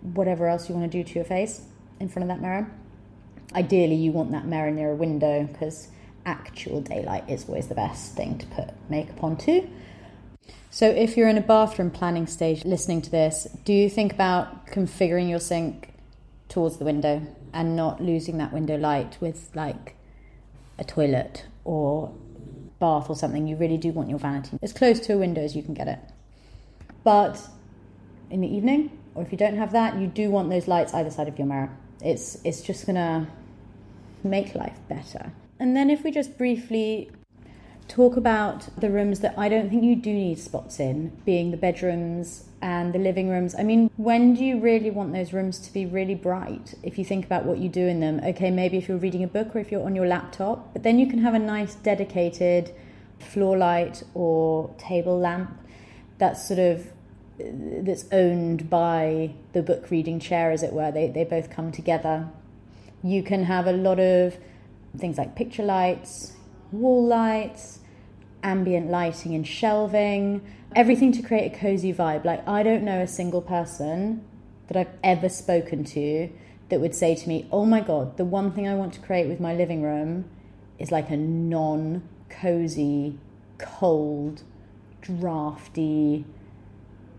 whatever 0.00 0.48
else 0.48 0.70
you 0.70 0.74
want 0.74 0.90
to 0.90 0.98
do 0.98 1.04
to 1.04 1.14
your 1.14 1.24
face 1.24 1.66
in 2.00 2.08
front 2.08 2.22
of 2.22 2.34
that 2.34 2.40
mirror. 2.40 2.70
Ideally, 3.54 3.96
you 3.96 4.12
want 4.12 4.32
that 4.32 4.46
mirror 4.46 4.70
near 4.70 4.92
a 4.92 4.96
window 4.96 5.44
because 5.44 5.88
actual 6.24 6.80
daylight 6.80 7.28
is 7.28 7.46
always 7.46 7.68
the 7.68 7.74
best 7.74 8.14
thing 8.14 8.38
to 8.38 8.46
put 8.46 8.70
makeup 8.88 9.22
on 9.22 9.36
too. 9.36 9.68
So, 10.70 10.88
if 10.88 11.16
you're 11.16 11.28
in 11.28 11.36
a 11.36 11.42
bathroom 11.42 11.90
planning 11.90 12.26
stage 12.26 12.64
listening 12.64 13.02
to 13.02 13.10
this, 13.10 13.46
do 13.64 13.74
you 13.74 13.90
think 13.90 14.12
about 14.12 14.66
configuring 14.66 15.28
your 15.28 15.40
sink 15.40 15.92
towards 16.48 16.76
the 16.78 16.84
window 16.84 17.26
and 17.52 17.76
not 17.76 18.00
losing 18.00 18.38
that 18.38 18.52
window 18.52 18.76
light 18.76 19.16
with 19.20 19.50
like 19.54 19.96
a 20.78 20.84
toilet 20.84 21.46
or 21.64 22.12
bath 22.78 23.08
or 23.08 23.16
something, 23.16 23.46
you 23.46 23.56
really 23.56 23.78
do 23.78 23.90
want 23.90 24.08
your 24.08 24.18
vanity 24.18 24.58
as 24.62 24.72
close 24.72 25.00
to 25.00 25.14
a 25.14 25.18
window 25.18 25.42
as 25.42 25.56
you 25.56 25.62
can 25.62 25.74
get 25.74 25.88
it. 25.88 25.98
But 27.04 27.40
in 28.30 28.40
the 28.40 28.48
evening, 28.48 28.98
or 29.14 29.22
if 29.22 29.32
you 29.32 29.38
don't 29.38 29.56
have 29.56 29.72
that, 29.72 29.96
you 29.96 30.06
do 30.06 30.30
want 30.30 30.50
those 30.50 30.68
lights 30.68 30.92
either 30.92 31.10
side 31.10 31.28
of 31.28 31.38
your 31.38 31.46
mirror. 31.46 31.70
It's 32.02 32.38
it's 32.44 32.60
just 32.60 32.86
gonna 32.86 33.28
make 34.22 34.54
life 34.54 34.78
better. 34.88 35.32
And 35.58 35.74
then 35.74 35.88
if 35.88 36.04
we 36.04 36.10
just 36.10 36.36
briefly 36.36 37.10
talk 37.88 38.16
about 38.16 38.68
the 38.80 38.90
rooms 38.90 39.20
that 39.20 39.34
I 39.38 39.48
don't 39.48 39.70
think 39.70 39.84
you 39.84 39.96
do 39.96 40.12
need 40.12 40.38
spots 40.38 40.80
in, 40.80 41.10
being 41.24 41.50
the 41.50 41.56
bedrooms 41.56 42.44
and 42.60 42.92
the 42.92 42.98
living 42.98 43.28
rooms. 43.28 43.54
I 43.56 43.62
mean, 43.62 43.90
when 43.96 44.34
do 44.34 44.44
you 44.44 44.58
really 44.58 44.90
want 44.90 45.12
those 45.12 45.32
rooms 45.32 45.58
to 45.60 45.72
be 45.72 45.86
really 45.86 46.14
bright? 46.14 46.74
If 46.82 46.98
you 46.98 47.04
think 47.04 47.24
about 47.24 47.44
what 47.44 47.58
you 47.58 47.68
do 47.68 47.86
in 47.86 48.00
them, 48.00 48.20
okay, 48.24 48.50
maybe 48.50 48.76
if 48.76 48.88
you're 48.88 48.98
reading 48.98 49.22
a 49.22 49.28
book 49.28 49.54
or 49.54 49.58
if 49.58 49.70
you're 49.70 49.84
on 49.84 49.94
your 49.94 50.06
laptop, 50.06 50.72
but 50.72 50.82
then 50.82 50.98
you 50.98 51.06
can 51.06 51.20
have 51.20 51.34
a 51.34 51.38
nice 51.38 51.74
dedicated 51.74 52.74
floor 53.18 53.56
light 53.56 54.02
or 54.14 54.74
table 54.78 55.18
lamp 55.18 55.58
that's 56.18 56.46
sort 56.46 56.60
of 56.60 56.86
that's 57.38 58.06
owned 58.12 58.70
by 58.70 59.30
the 59.52 59.62
book 59.62 59.90
reading 59.90 60.18
chair, 60.18 60.50
as 60.50 60.62
it 60.62 60.72
were. 60.72 60.90
They, 60.90 61.08
they 61.08 61.24
both 61.24 61.50
come 61.50 61.70
together. 61.70 62.28
You 63.02 63.22
can 63.22 63.44
have 63.44 63.66
a 63.66 63.72
lot 63.72 64.00
of 64.00 64.38
things 64.96 65.18
like 65.18 65.36
picture 65.36 65.62
lights, 65.62 66.32
wall 66.72 67.06
lights, 67.06 67.80
ambient 68.42 68.90
lighting 68.90 69.34
and 69.34 69.46
shelving, 69.46 70.40
everything 70.74 71.12
to 71.12 71.22
create 71.22 71.52
a 71.52 71.58
cozy 71.58 71.92
vibe. 71.92 72.24
Like, 72.24 72.46
I 72.48 72.62
don't 72.62 72.82
know 72.82 73.00
a 73.00 73.06
single 73.06 73.42
person 73.42 74.24
that 74.68 74.76
I've 74.76 74.94
ever 75.02 75.28
spoken 75.28 75.84
to 75.84 76.30
that 76.68 76.80
would 76.80 76.94
say 76.94 77.14
to 77.14 77.28
me, 77.28 77.48
Oh 77.52 77.64
my 77.64 77.80
God, 77.80 78.16
the 78.16 78.24
one 78.24 78.52
thing 78.52 78.66
I 78.68 78.74
want 78.74 78.94
to 78.94 79.00
create 79.00 79.28
with 79.28 79.40
my 79.40 79.54
living 79.54 79.82
room 79.82 80.28
is 80.78 80.90
like 80.90 81.10
a 81.10 81.16
non 81.16 82.02
cozy, 82.28 83.18
cold, 83.58 84.42
drafty, 85.00 86.24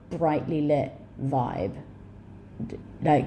brightly 0.10 0.62
lit 0.62 0.94
vibe. 1.22 1.76
Like, 3.02 3.26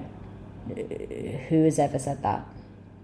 who 1.49 1.65
has 1.65 1.79
ever 1.79 1.99
said 1.99 2.23
that? 2.23 2.47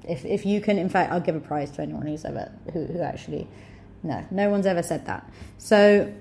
If, 0.06 0.24
if 0.24 0.46
you 0.46 0.60
can, 0.60 0.78
in 0.78 0.88
fact, 0.88 1.12
I'll 1.12 1.20
give 1.20 1.36
a 1.36 1.40
prize 1.40 1.70
to 1.72 1.82
anyone 1.82 2.06
who's 2.06 2.24
ever, 2.24 2.52
who, 2.72 2.86
who 2.86 3.00
actually, 3.00 3.48
no, 4.02 4.24
no 4.30 4.50
one's 4.50 4.66
ever 4.66 4.82
said 4.82 5.06
that. 5.06 5.30
So 5.58 6.12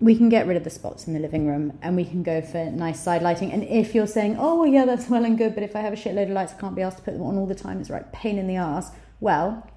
we 0.00 0.16
can 0.16 0.28
get 0.28 0.46
rid 0.46 0.56
of 0.56 0.64
the 0.64 0.70
spots 0.70 1.06
in 1.06 1.12
the 1.12 1.20
living 1.20 1.46
room 1.46 1.78
and 1.82 1.94
we 1.94 2.04
can 2.04 2.22
go 2.22 2.40
for 2.40 2.64
nice 2.70 3.00
side 3.00 3.22
lighting. 3.22 3.52
And 3.52 3.62
if 3.64 3.94
you're 3.94 4.06
saying, 4.06 4.36
oh, 4.38 4.60
well, 4.60 4.66
yeah, 4.66 4.86
that's 4.86 5.08
well 5.08 5.24
and 5.24 5.36
good, 5.36 5.54
but 5.54 5.62
if 5.62 5.76
I 5.76 5.80
have 5.80 5.92
a 5.92 5.96
shitload 5.96 6.24
of 6.24 6.30
lights, 6.30 6.54
I 6.56 6.60
can't 6.60 6.74
be 6.74 6.82
asked 6.82 6.98
to 6.98 7.02
put 7.02 7.12
them 7.12 7.22
on 7.22 7.36
all 7.36 7.46
the 7.46 7.54
time, 7.54 7.80
it's 7.80 7.90
right 7.90 8.10
pain 8.12 8.38
in 8.38 8.46
the 8.46 8.56
ass. 8.56 8.90
Well, 9.20 9.68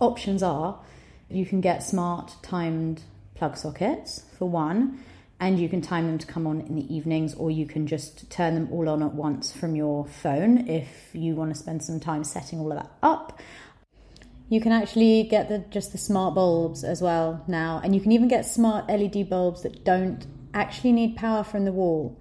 options 0.00 0.42
are 0.42 0.80
you 1.28 1.46
can 1.46 1.60
get 1.60 1.82
smart 1.82 2.34
timed 2.42 3.02
plug 3.34 3.56
sockets 3.56 4.24
for 4.36 4.48
one, 4.48 4.98
and 5.40 5.58
you 5.58 5.70
can 5.70 5.80
time 5.80 6.06
them 6.06 6.18
to 6.18 6.26
come 6.26 6.46
on 6.46 6.60
in 6.60 6.76
the 6.76 6.94
evenings, 6.94 7.34
or 7.34 7.50
you 7.50 7.66
can 7.66 7.86
just 7.86 8.30
turn 8.30 8.54
them 8.54 8.68
all 8.70 8.88
on 8.90 9.02
at 9.02 9.14
once 9.14 9.50
from 9.50 9.74
your 9.74 10.06
phone 10.06 10.68
if 10.68 11.10
you 11.14 11.34
want 11.34 11.50
to 11.50 11.58
spend 11.58 11.82
some 11.82 11.98
time 11.98 12.22
setting 12.22 12.60
all 12.60 12.70
of 12.70 12.78
that 12.78 12.92
up. 13.02 13.40
You 14.50 14.60
can 14.60 14.72
actually 14.72 15.22
get 15.22 15.48
the 15.48 15.64
just 15.70 15.92
the 15.92 15.98
smart 15.98 16.34
bulbs 16.34 16.84
as 16.84 17.00
well 17.00 17.42
now, 17.48 17.80
and 17.82 17.94
you 17.94 18.02
can 18.02 18.12
even 18.12 18.28
get 18.28 18.44
smart 18.44 18.88
LED 18.88 19.30
bulbs 19.30 19.62
that 19.62 19.82
don't 19.82 20.26
actually 20.52 20.92
need 20.92 21.16
power 21.16 21.42
from 21.42 21.64
the 21.64 21.72
wall. 21.72 22.20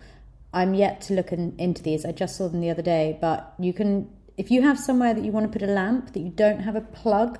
I'm 0.54 0.74
yet 0.74 1.02
to 1.02 1.14
look 1.14 1.32
in, 1.32 1.56
into 1.58 1.84
these. 1.84 2.06
I 2.06 2.12
just 2.14 2.38
saw 2.38 2.48
them 2.48 2.62
the 2.62 2.70
other 2.70 2.82
day, 2.82 3.18
but 3.20 3.54
you 3.60 3.74
can 3.74 4.10
if 4.38 4.50
you 4.50 4.62
have 4.62 4.80
somewhere 4.80 5.14
that 5.14 5.26
you 5.26 5.34
want 5.34 5.52
to 5.52 5.60
put 5.60 5.68
a 5.68 5.72
lamp 5.72 6.14
that 6.14 6.22
you 6.22 6.30
don't 6.30 6.62
have 6.62 6.78
a 6.78 6.82
plug 6.82 7.38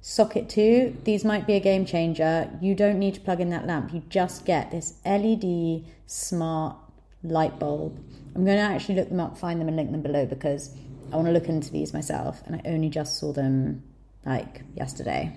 socket 0.00 0.48
2, 0.48 0.98
these 1.04 1.24
might 1.24 1.46
be 1.46 1.54
a 1.54 1.60
game 1.60 1.84
changer. 1.84 2.50
You 2.60 2.74
don't 2.74 2.98
need 2.98 3.14
to 3.14 3.20
plug 3.20 3.40
in 3.40 3.50
that 3.50 3.66
lamp. 3.66 3.92
You 3.92 4.02
just 4.08 4.44
get 4.44 4.70
this 4.70 4.94
LED 5.04 5.84
smart 6.06 6.76
light 7.22 7.58
bulb. 7.58 7.98
I'm 8.34 8.44
going 8.44 8.58
to 8.58 8.62
actually 8.62 8.96
look 8.96 9.08
them 9.08 9.20
up, 9.20 9.38
find 9.38 9.60
them, 9.60 9.68
and 9.68 9.76
link 9.76 9.90
them 9.90 10.02
below 10.02 10.26
because 10.26 10.74
I 11.12 11.16
want 11.16 11.26
to 11.26 11.32
look 11.32 11.48
into 11.48 11.70
these 11.70 11.92
myself, 11.92 12.42
and 12.46 12.56
I 12.56 12.62
only 12.66 12.88
just 12.88 13.18
saw 13.18 13.32
them 13.32 13.82
like 14.24 14.62
yesterday. 14.74 15.36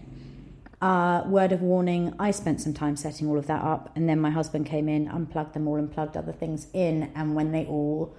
Uh, 0.81 1.23
word 1.25 1.51
of 1.51 1.61
warning, 1.61 2.13
I 2.19 2.31
spent 2.31 2.61
some 2.61 2.73
time 2.73 2.95
setting 2.95 3.27
all 3.27 3.37
of 3.37 3.47
that 3.47 3.63
up, 3.63 3.91
and 3.95 4.07
then 4.07 4.19
my 4.19 4.29
husband 4.29 4.65
came 4.65 4.87
in, 4.87 5.07
unplugged 5.07 5.53
them 5.53 5.67
all, 5.67 5.75
and 5.75 5.91
plugged 5.91 6.15
other 6.15 6.31
things 6.31 6.67
in. 6.73 7.11
And 7.15 7.35
when 7.35 7.51
they 7.51 7.65
all 7.65 8.15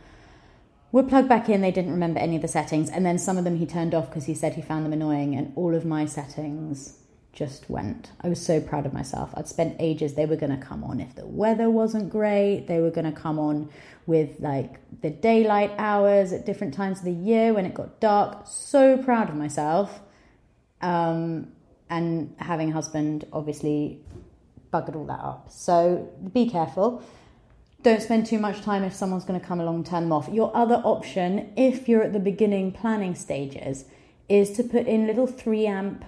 were 0.93 1.03
plugged 1.03 1.29
back 1.29 1.49
in, 1.49 1.61
they 1.61 1.71
didn't 1.71 1.93
remember 1.93 2.19
any 2.19 2.37
of 2.37 2.43
the 2.43 2.49
settings. 2.49 2.91
And 2.91 3.05
then 3.07 3.19
some 3.19 3.39
of 3.39 3.45
them 3.45 3.57
he 3.57 3.67
turned 3.67 3.95
off 3.95 4.09
because 4.09 4.25
he 4.27 4.35
said 4.35 4.55
he 4.55 4.63
found 4.63 4.85
them 4.85 4.93
annoying, 4.93 5.35
and 5.35 5.53
all 5.57 5.75
of 5.75 5.85
my 5.85 6.07
settings 6.07 6.97
just 7.33 7.71
went. 7.71 8.11
I 8.21 8.29
was 8.29 8.45
so 8.45 8.61
proud 8.61 8.87
of 8.87 8.93
myself. 8.93 9.31
I'd 9.35 9.49
spent 9.49 9.77
ages, 9.79 10.15
they 10.15 10.27
were 10.27 10.37
going 10.37 10.59
to 10.59 10.65
come 10.65 10.83
on 10.83 11.01
if 11.01 11.15
the 11.15 11.27
weather 11.27 11.71
wasn't 11.71 12.11
great, 12.11 12.67
they 12.67 12.81
were 12.81 12.91
going 12.91 13.13
to 13.13 13.19
come 13.19 13.39
on 13.39 13.71
with 14.07 14.41
like 14.41 14.79
the 15.03 15.11
daylight 15.11 15.71
hours 15.79 16.33
at 16.33 16.45
different 16.45 16.75
times 16.75 16.99
of 16.99 17.05
the 17.05 17.13
year 17.13 17.55
when 17.55 17.65
it 17.67 17.75
got 17.75 18.01
dark. 18.01 18.47
So 18.47 18.99
proud 18.99 19.29
of 19.29 19.37
myself 19.37 20.01
um, 20.81 21.53
and 21.89 22.35
having 22.39 22.71
a 22.71 22.73
husband 22.73 23.27
obviously 23.33 24.01
buggered 24.73 24.97
all 24.97 25.07
that 25.07 25.21
up. 25.21 25.51
So 25.51 26.09
be 26.33 26.49
careful. 26.49 27.03
Don't 27.83 28.03
spend 28.03 28.27
too 28.27 28.39
much 28.39 28.61
time 28.61 28.85
if 28.85 28.95
someone's 28.95 29.25
going 29.25 29.41
to 29.41 29.47
come 29.47 29.59
along 29.59 29.85
turn 29.85 30.03
them 30.03 30.13
off. 30.13 30.29
Your 30.29 30.55
other 30.55 30.83
option, 30.85 31.51
if 31.57 31.89
you're 31.89 32.03
at 32.03 32.13
the 32.13 32.21
beginning 32.21 32.73
planning 32.73 33.15
stages, 33.15 33.87
is 34.29 34.51
to 34.53 34.63
put 34.63 34.87
in 34.87 35.07
little 35.07 35.27
3 35.27 35.67
amp 35.67 36.05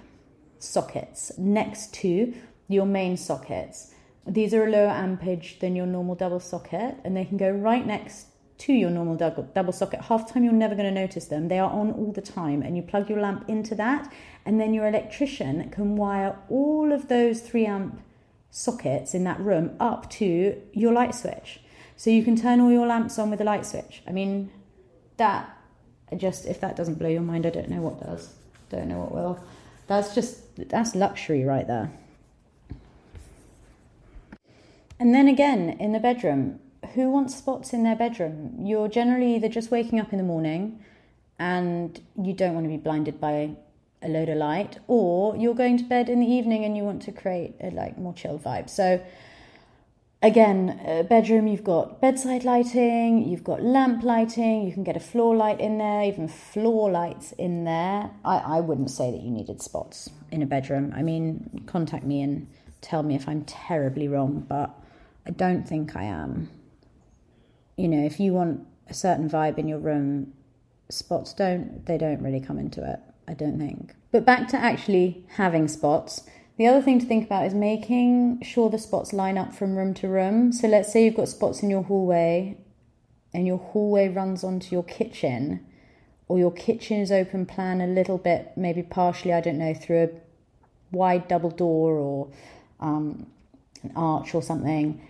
sockets 0.59 1.31
next 1.37 1.91
to 1.95 2.33
your 2.67 2.85
main 2.85 3.17
sockets. 3.17 3.91
These 4.27 4.53
are 4.53 4.67
a 4.67 4.69
lower 4.69 4.91
ampage 4.91 5.59
than 5.59 5.75
your 5.75 5.87
normal 5.87 6.13
double 6.13 6.39
socket 6.39 6.97
and 7.03 7.17
they 7.17 7.25
can 7.25 7.37
go 7.37 7.49
right 7.49 7.85
next 7.85 8.27
to 8.59 8.71
your 8.71 8.91
normal 8.91 9.15
double 9.15 9.43
double 9.55 9.73
socket. 9.73 10.01
Half 10.01 10.31
time 10.31 10.43
you're 10.43 10.53
never 10.53 10.75
going 10.75 10.93
to 10.93 11.01
notice 11.01 11.25
them. 11.25 11.47
They 11.47 11.57
are 11.57 11.71
on 11.71 11.91
all 11.91 12.11
the 12.11 12.21
time 12.21 12.61
and 12.61 12.77
you 12.77 12.83
plug 12.83 13.09
your 13.09 13.19
lamp 13.19 13.49
into 13.49 13.73
that 13.75 14.13
and 14.45 14.61
then 14.61 14.75
your 14.75 14.87
electrician 14.87 15.71
can 15.71 15.95
wire 15.95 16.37
all 16.49 16.93
of 16.93 17.07
those 17.07 17.41
3 17.41 17.65
amp 17.65 18.01
sockets 18.53 19.15
in 19.15 19.23
that 19.23 19.39
room 19.39 19.75
up 19.79 20.07
to 20.11 20.55
your 20.73 20.93
light 20.93 21.15
switch. 21.15 21.59
So 21.97 22.11
you 22.11 22.23
can 22.23 22.35
turn 22.35 22.61
all 22.61 22.71
your 22.71 22.85
lamps 22.85 23.17
on 23.17 23.31
with 23.31 23.41
a 23.41 23.43
light 23.43 23.65
switch. 23.65 24.03
I 24.07 24.11
mean, 24.11 24.51
that 25.17 25.57
just 26.15 26.45
if 26.45 26.61
that 26.61 26.75
doesn't 26.75 26.99
blow 26.99 27.09
your 27.09 27.21
mind, 27.21 27.45
I 27.45 27.49
don't 27.49 27.69
know 27.69 27.81
what 27.81 27.99
does. 27.99 28.33
Don't 28.69 28.87
know 28.87 28.99
what 28.99 29.11
will. 29.11 29.43
That's 29.87 30.13
just 30.13 30.55
that's 30.69 30.95
luxury 30.95 31.43
right 31.43 31.65
there. 31.67 31.91
And 34.99 35.13
then 35.15 35.27
again, 35.27 35.75
in 35.79 35.91
the 35.91 35.99
bedroom, 35.99 36.59
who 36.93 37.09
wants 37.09 37.35
spots 37.35 37.73
in 37.73 37.83
their 37.83 37.95
bedroom? 37.95 38.55
You're 38.59 38.87
generally 38.87 39.35
either 39.35 39.49
just 39.49 39.71
waking 39.71 39.99
up 39.99 40.13
in 40.13 40.19
the 40.19 40.23
morning 40.23 40.79
and 41.39 41.99
you 42.21 42.33
don't 42.33 42.53
want 42.53 42.65
to 42.65 42.69
be 42.69 42.77
blinded 42.77 43.19
by 43.19 43.55
a 44.03 44.07
load 44.07 44.29
of 44.29 44.37
light, 44.37 44.79
or 44.87 45.35
you're 45.35 45.55
going 45.55 45.77
to 45.77 45.83
bed 45.83 46.09
in 46.09 46.19
the 46.19 46.27
evening 46.27 46.65
and 46.65 46.75
you 46.75 46.83
want 46.83 47.01
to 47.03 47.11
create 47.11 47.55
a 47.61 47.69
like 47.69 47.97
more 47.97 48.13
chill 48.13 48.39
vibe. 48.39 48.69
So 48.69 49.03
again, 50.21 50.79
a 50.85 51.03
bedroom, 51.03 51.47
you've 51.47 51.63
got 51.63 52.01
bedside 52.01 52.43
lighting, 52.43 53.27
you've 53.27 53.43
got 53.43 53.61
lamp 53.63 54.03
lighting, 54.03 54.65
you 54.65 54.73
can 54.73 54.83
get 54.83 54.95
a 54.95 55.01
floor 55.01 55.35
light 55.35 55.59
in 55.59 55.77
there, 55.77 56.03
even 56.03 56.27
floor 56.27 56.91
lights 56.91 57.31
in 57.33 57.63
there. 57.63 58.11
I, 58.23 58.37
I 58.37 58.59
wouldn't 58.59 58.91
say 58.91 59.11
that 59.11 59.21
you 59.21 59.31
needed 59.31 59.61
spots 59.61 60.09
in 60.31 60.41
a 60.41 60.45
bedroom. 60.45 60.93
I 60.95 61.01
mean, 61.01 61.63
contact 61.65 62.05
me 62.05 62.21
and 62.21 62.47
tell 62.81 63.03
me 63.03 63.15
if 63.15 63.27
I'm 63.27 63.43
terribly 63.45 64.07
wrong, 64.07 64.45
but 64.47 64.71
I 65.25 65.31
don't 65.31 65.67
think 65.67 65.95
I 65.95 66.03
am 66.03 66.49
you 67.77 67.87
know, 67.87 68.03
if 68.05 68.19
you 68.19 68.33
want 68.33 68.65
a 68.87 68.93
certain 68.93 69.29
vibe 69.29 69.57
in 69.57 69.67
your 69.67 69.79
room, 69.79 70.33
spots 70.89 71.33
don't, 71.33 71.85
they 71.85 71.97
don't 71.97 72.21
really 72.21 72.39
come 72.39 72.59
into 72.59 72.87
it, 72.87 72.99
I 73.27 73.33
don't 73.33 73.57
think. 73.57 73.95
But 74.11 74.25
back 74.25 74.47
to 74.49 74.57
actually 74.57 75.25
having 75.35 75.67
spots. 75.67 76.27
The 76.57 76.67
other 76.67 76.81
thing 76.81 76.99
to 76.99 77.05
think 77.05 77.25
about 77.25 77.45
is 77.45 77.53
making 77.53 78.41
sure 78.43 78.69
the 78.69 78.77
spots 78.77 79.13
line 79.13 79.37
up 79.37 79.53
from 79.53 79.75
room 79.75 79.93
to 79.95 80.07
room. 80.07 80.51
So 80.51 80.67
let's 80.67 80.91
say 80.91 81.05
you've 81.05 81.15
got 81.15 81.29
spots 81.29 81.63
in 81.63 81.69
your 81.69 81.83
hallway 81.83 82.57
and 83.33 83.47
your 83.47 83.57
hallway 83.57 84.09
runs 84.09 84.43
onto 84.43 84.75
your 84.75 84.83
kitchen, 84.83 85.65
or 86.27 86.37
your 86.37 86.51
kitchen 86.51 86.99
is 86.99 87.11
open 87.11 87.47
plan 87.47 87.81
a 87.81 87.87
little 87.87 88.19
bit, 88.19 88.51
maybe 88.55 88.83
partially, 88.83 89.33
I 89.33 89.41
don't 89.41 89.57
know, 89.57 89.73
through 89.73 90.03
a 90.03 90.09
wide 90.95 91.27
double 91.27 91.49
door 91.49 91.95
or 91.95 92.31
um, 92.79 93.25
an 93.81 93.91
arch 93.95 94.35
or 94.35 94.43
something 94.43 95.01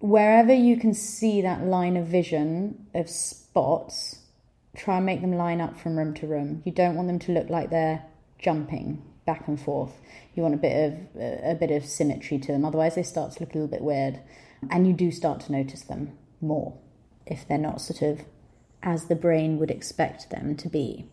wherever 0.00 0.52
you 0.52 0.76
can 0.76 0.94
see 0.94 1.42
that 1.42 1.64
line 1.64 1.96
of 1.96 2.06
vision 2.06 2.86
of 2.94 3.08
spots, 3.08 4.19
try 4.80 4.96
and 4.96 5.06
make 5.06 5.20
them 5.20 5.36
line 5.36 5.60
up 5.60 5.78
from 5.78 5.98
room 5.98 6.14
to 6.14 6.26
room. 6.26 6.62
You 6.64 6.72
don't 6.72 6.96
want 6.96 7.08
them 7.08 7.18
to 7.20 7.32
look 7.32 7.50
like 7.50 7.68
they're 7.68 8.02
jumping 8.38 9.02
back 9.26 9.46
and 9.46 9.60
forth. 9.60 9.92
You 10.34 10.42
want 10.42 10.54
a 10.54 10.58
bit 10.58 10.74
of 10.86 11.20
a 11.20 11.54
bit 11.54 11.70
of 11.70 11.84
symmetry 11.84 12.38
to 12.38 12.52
them. 12.52 12.64
Otherwise, 12.64 12.94
they 12.94 13.02
start 13.02 13.32
to 13.32 13.40
look 13.40 13.54
a 13.54 13.58
little 13.58 13.68
bit 13.68 13.82
weird, 13.82 14.20
and 14.70 14.86
you 14.86 14.92
do 14.94 15.10
start 15.10 15.40
to 15.40 15.52
notice 15.52 15.82
them 15.82 16.16
more 16.40 16.78
if 17.26 17.46
they're 17.46 17.58
not 17.58 17.80
sort 17.80 18.02
of 18.02 18.24
as 18.82 19.06
the 19.06 19.14
brain 19.14 19.58
would 19.58 19.70
expect 19.70 20.30
them 20.30 20.56
to 20.56 20.68
be. 20.68 21.04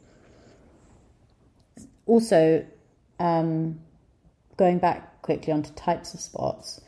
Also, 2.06 2.66
um, 3.20 3.80
going 4.56 4.80
back 4.80 5.22
quickly 5.22 5.52
onto 5.52 5.74
types 5.74 6.14
of 6.14 6.22
spots, 6.22 6.80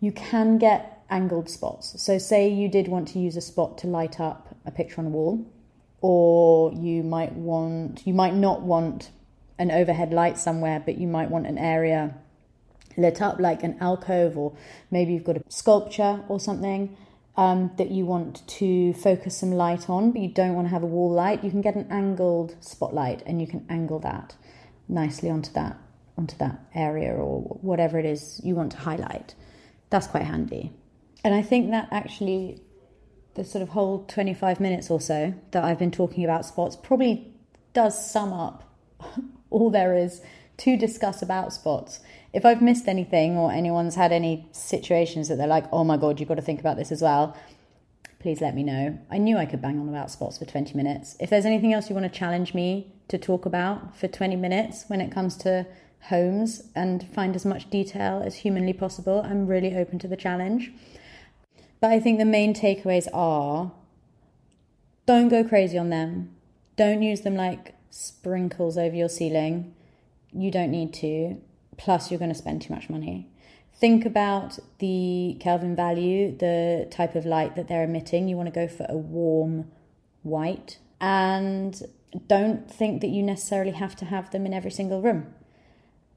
you 0.00 0.10
can 0.10 0.56
get 0.56 1.04
angled 1.10 1.50
spots. 1.50 2.00
So, 2.02 2.16
say 2.16 2.48
you 2.48 2.70
did 2.70 2.88
want 2.88 3.08
to 3.08 3.18
use 3.18 3.36
a 3.36 3.42
spot 3.42 3.76
to 3.78 3.86
light 3.86 4.18
up 4.18 4.56
a 4.64 4.70
picture 4.70 5.02
on 5.02 5.06
a 5.06 5.10
wall, 5.10 5.44
or 6.06 6.70
you 6.74 7.02
might 7.02 7.32
want, 7.32 8.06
you 8.06 8.12
might 8.12 8.34
not 8.34 8.60
want 8.60 9.10
an 9.58 9.70
overhead 9.70 10.12
light 10.12 10.36
somewhere, 10.36 10.78
but 10.84 10.98
you 10.98 11.06
might 11.06 11.30
want 11.30 11.46
an 11.46 11.56
area 11.56 12.14
lit 12.98 13.22
up 13.22 13.40
like 13.40 13.62
an 13.62 13.74
alcove, 13.80 14.36
or 14.36 14.54
maybe 14.90 15.14
you've 15.14 15.24
got 15.24 15.38
a 15.38 15.42
sculpture 15.48 16.22
or 16.28 16.38
something. 16.38 16.94
Um, 17.36 17.72
that 17.78 17.90
you 17.90 18.04
want 18.06 18.46
to 18.46 18.92
focus 18.92 19.38
some 19.38 19.50
light 19.50 19.90
on, 19.90 20.12
but 20.12 20.20
you 20.20 20.28
don't 20.28 20.54
want 20.54 20.66
to 20.66 20.70
have 20.70 20.84
a 20.84 20.86
wall 20.86 21.10
light, 21.10 21.42
you 21.42 21.50
can 21.50 21.62
get 21.62 21.74
an 21.74 21.88
angled 21.90 22.54
spotlight 22.60 23.22
and 23.26 23.40
you 23.40 23.48
can 23.48 23.66
angle 23.68 23.98
that 24.00 24.36
nicely 24.86 25.30
onto 25.30 25.50
that 25.54 25.76
onto 26.16 26.36
that 26.36 26.60
area 26.76 27.12
or 27.12 27.40
whatever 27.62 27.98
it 27.98 28.04
is 28.04 28.40
you 28.44 28.54
want 28.54 28.70
to 28.72 28.78
highlight. 28.78 29.34
That's 29.90 30.06
quite 30.06 30.22
handy. 30.22 30.70
And 31.24 31.34
I 31.34 31.42
think 31.42 31.70
that 31.70 31.88
actually, 31.90 32.60
the 33.34 33.44
sort 33.44 33.62
of 33.62 33.70
whole 33.70 34.04
25 34.06 34.60
minutes 34.60 34.90
or 34.90 35.00
so 35.00 35.34
that 35.50 35.64
I've 35.64 35.78
been 35.78 35.90
talking 35.90 36.24
about 36.24 36.46
spots 36.46 36.76
probably 36.76 37.32
does 37.72 38.10
sum 38.10 38.32
up 38.32 38.72
all 39.50 39.70
there 39.70 39.96
is 39.96 40.22
to 40.58 40.76
discuss 40.76 41.20
about 41.22 41.52
spots. 41.52 42.00
If 42.32 42.44
I've 42.44 42.62
missed 42.62 42.88
anything 42.88 43.36
or 43.36 43.52
anyone's 43.52 43.96
had 43.96 44.12
any 44.12 44.48
situations 44.52 45.28
that 45.28 45.36
they're 45.36 45.46
like, 45.46 45.66
oh 45.72 45.84
my 45.84 45.96
God, 45.96 46.20
you've 46.20 46.28
got 46.28 46.36
to 46.36 46.42
think 46.42 46.60
about 46.60 46.76
this 46.76 46.92
as 46.92 47.02
well, 47.02 47.36
please 48.20 48.40
let 48.40 48.54
me 48.54 48.62
know. 48.62 48.98
I 49.10 49.18
knew 49.18 49.36
I 49.36 49.46
could 49.46 49.60
bang 49.60 49.78
on 49.78 49.88
about 49.88 50.10
spots 50.10 50.38
for 50.38 50.44
20 50.44 50.74
minutes. 50.74 51.16
If 51.20 51.30
there's 51.30 51.44
anything 51.44 51.72
else 51.72 51.88
you 51.88 51.94
want 51.94 52.10
to 52.10 52.18
challenge 52.18 52.54
me 52.54 52.92
to 53.08 53.18
talk 53.18 53.46
about 53.46 53.96
for 53.96 54.08
20 54.08 54.36
minutes 54.36 54.84
when 54.88 55.00
it 55.00 55.12
comes 55.12 55.36
to 55.38 55.66
homes 56.02 56.62
and 56.74 57.06
find 57.14 57.34
as 57.34 57.44
much 57.44 57.68
detail 57.70 58.22
as 58.24 58.36
humanly 58.36 58.72
possible, 58.72 59.22
I'm 59.24 59.46
really 59.46 59.76
open 59.76 59.98
to 60.00 60.08
the 60.08 60.16
challenge. 60.16 60.72
But 61.84 61.92
I 61.92 62.00
think 62.00 62.18
the 62.18 62.24
main 62.24 62.54
takeaways 62.54 63.08
are 63.12 63.70
don't 65.04 65.28
go 65.28 65.44
crazy 65.44 65.76
on 65.76 65.90
them. 65.90 66.34
Don't 66.76 67.02
use 67.02 67.20
them 67.20 67.36
like 67.36 67.74
sprinkles 67.90 68.78
over 68.78 68.96
your 68.96 69.10
ceiling. 69.10 69.74
You 70.32 70.50
don't 70.50 70.70
need 70.70 70.94
to. 70.94 71.42
Plus, 71.76 72.10
you're 72.10 72.18
going 72.18 72.32
to 72.32 72.34
spend 72.34 72.62
too 72.62 72.72
much 72.72 72.88
money. 72.88 73.28
Think 73.74 74.06
about 74.06 74.58
the 74.78 75.36
Kelvin 75.40 75.76
value, 75.76 76.34
the 76.34 76.88
type 76.90 77.14
of 77.14 77.26
light 77.26 77.54
that 77.54 77.68
they're 77.68 77.84
emitting. 77.84 78.28
You 78.28 78.38
want 78.38 78.46
to 78.46 78.60
go 78.60 78.66
for 78.66 78.86
a 78.88 78.96
warm 78.96 79.70
white. 80.22 80.78
And 81.02 81.82
don't 82.26 82.66
think 82.66 83.02
that 83.02 83.08
you 83.08 83.22
necessarily 83.22 83.72
have 83.72 83.94
to 83.96 84.06
have 84.06 84.30
them 84.30 84.46
in 84.46 84.54
every 84.54 84.70
single 84.70 85.02
room. 85.02 85.34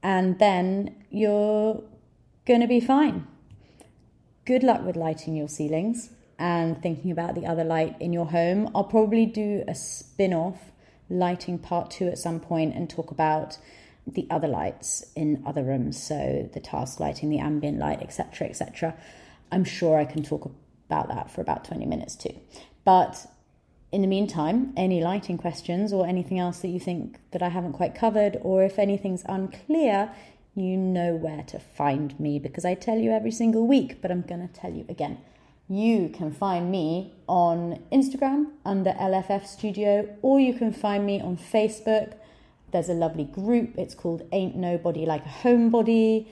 And 0.02 0.38
then 0.38 0.96
you're 1.10 1.82
going 2.46 2.62
to 2.62 2.66
be 2.66 2.80
fine. 2.80 3.26
Good 4.48 4.62
luck 4.62 4.82
with 4.82 4.96
lighting 4.96 5.36
your 5.36 5.46
ceilings 5.46 6.08
and 6.38 6.80
thinking 6.80 7.10
about 7.10 7.34
the 7.34 7.44
other 7.44 7.64
light 7.64 7.96
in 8.00 8.14
your 8.14 8.24
home. 8.24 8.70
I'll 8.74 8.82
probably 8.82 9.26
do 9.26 9.62
a 9.68 9.74
spin 9.74 10.32
off 10.32 10.72
lighting 11.10 11.58
part 11.58 11.90
two 11.90 12.08
at 12.08 12.16
some 12.16 12.40
point 12.40 12.74
and 12.74 12.88
talk 12.88 13.10
about 13.10 13.58
the 14.06 14.26
other 14.30 14.48
lights 14.48 15.04
in 15.14 15.42
other 15.44 15.62
rooms, 15.62 16.02
so 16.02 16.48
the 16.54 16.60
task 16.60 16.98
lighting, 16.98 17.28
the 17.28 17.40
ambient 17.40 17.78
light, 17.78 18.00
etc., 18.00 18.48
etc. 18.48 18.96
I'm 19.52 19.64
sure 19.64 19.98
I 19.98 20.06
can 20.06 20.22
talk 20.22 20.50
about 20.86 21.08
that 21.08 21.30
for 21.30 21.42
about 21.42 21.66
20 21.66 21.84
minutes 21.84 22.16
too. 22.16 22.34
But 22.86 23.26
in 23.92 24.00
the 24.00 24.08
meantime, 24.08 24.72
any 24.78 25.02
lighting 25.02 25.36
questions 25.36 25.92
or 25.92 26.06
anything 26.06 26.38
else 26.38 26.60
that 26.60 26.68
you 26.68 26.80
think 26.80 27.18
that 27.32 27.42
I 27.42 27.50
haven't 27.50 27.74
quite 27.74 27.94
covered, 27.94 28.38
or 28.40 28.62
if 28.62 28.78
anything's 28.78 29.24
unclear, 29.28 30.10
you 30.60 30.76
know 30.76 31.14
where 31.14 31.42
to 31.44 31.58
find 31.58 32.18
me 32.18 32.38
because 32.38 32.64
I 32.64 32.74
tell 32.74 32.98
you 32.98 33.10
every 33.10 33.30
single 33.30 33.66
week, 33.66 34.00
but 34.00 34.10
I'm 34.10 34.22
going 34.22 34.46
to 34.46 34.52
tell 34.52 34.72
you 34.72 34.84
again. 34.88 35.18
You 35.68 36.08
can 36.08 36.32
find 36.32 36.70
me 36.70 37.12
on 37.26 37.82
Instagram 37.92 38.52
under 38.64 38.92
LFF 38.92 39.46
Studio, 39.46 40.16
or 40.22 40.40
you 40.40 40.54
can 40.54 40.72
find 40.72 41.04
me 41.04 41.20
on 41.20 41.36
Facebook 41.36 42.14
there's 42.70 42.88
a 42.88 42.94
lovely 42.94 43.24
group. 43.24 43.78
It's 43.78 43.94
called 43.94 44.22
Ain't 44.32 44.56
Nobody 44.56 45.06
Like 45.06 45.24
a 45.24 45.28
Homebody. 45.28 46.26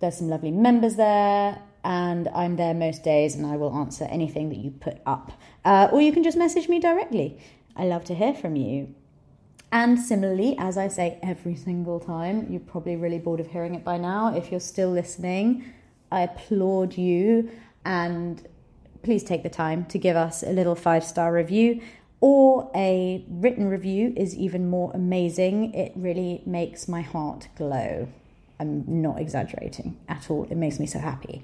There's 0.00 0.16
some 0.16 0.28
lovely 0.28 0.50
members 0.50 0.96
there, 0.96 1.58
and 1.84 2.28
I'm 2.28 2.56
there 2.56 2.74
most 2.74 3.04
days, 3.04 3.34
and 3.34 3.46
I 3.46 3.56
will 3.56 3.74
answer 3.74 4.04
anything 4.04 4.48
that 4.48 4.58
you 4.58 4.70
put 4.72 4.98
up. 5.06 5.32
Uh, 5.64 5.88
or 5.92 6.00
you 6.00 6.12
can 6.12 6.22
just 6.22 6.36
message 6.36 6.68
me 6.68 6.80
directly. 6.80 7.38
I 7.76 7.84
love 7.84 8.04
to 8.06 8.14
hear 8.14 8.34
from 8.34 8.56
you. 8.56 8.94
And 9.76 10.00
similarly, 10.00 10.56
as 10.58 10.78
I 10.78 10.88
say 10.88 11.18
every 11.22 11.54
single 11.54 12.00
time, 12.00 12.46
you're 12.48 12.60
probably 12.60 12.96
really 12.96 13.18
bored 13.18 13.40
of 13.40 13.48
hearing 13.48 13.74
it 13.74 13.84
by 13.84 13.98
now. 13.98 14.34
If 14.34 14.50
you're 14.50 14.58
still 14.58 14.90
listening, 14.90 15.70
I 16.10 16.22
applaud 16.22 16.96
you 16.96 17.50
and 17.84 18.48
please 19.02 19.22
take 19.22 19.42
the 19.42 19.50
time 19.50 19.84
to 19.84 19.98
give 19.98 20.16
us 20.16 20.42
a 20.42 20.50
little 20.50 20.76
five 20.76 21.04
star 21.04 21.30
review 21.30 21.82
or 22.22 22.70
a 22.74 23.22
written 23.28 23.68
review 23.68 24.14
is 24.16 24.34
even 24.34 24.70
more 24.70 24.92
amazing. 24.94 25.74
It 25.74 25.92
really 25.94 26.42
makes 26.46 26.88
my 26.88 27.02
heart 27.02 27.48
glow. 27.54 28.08
I'm 28.58 29.02
not 29.02 29.20
exaggerating 29.20 29.98
at 30.08 30.30
all. 30.30 30.46
It 30.48 30.56
makes 30.56 30.80
me 30.80 30.86
so 30.86 31.00
happy. 31.00 31.42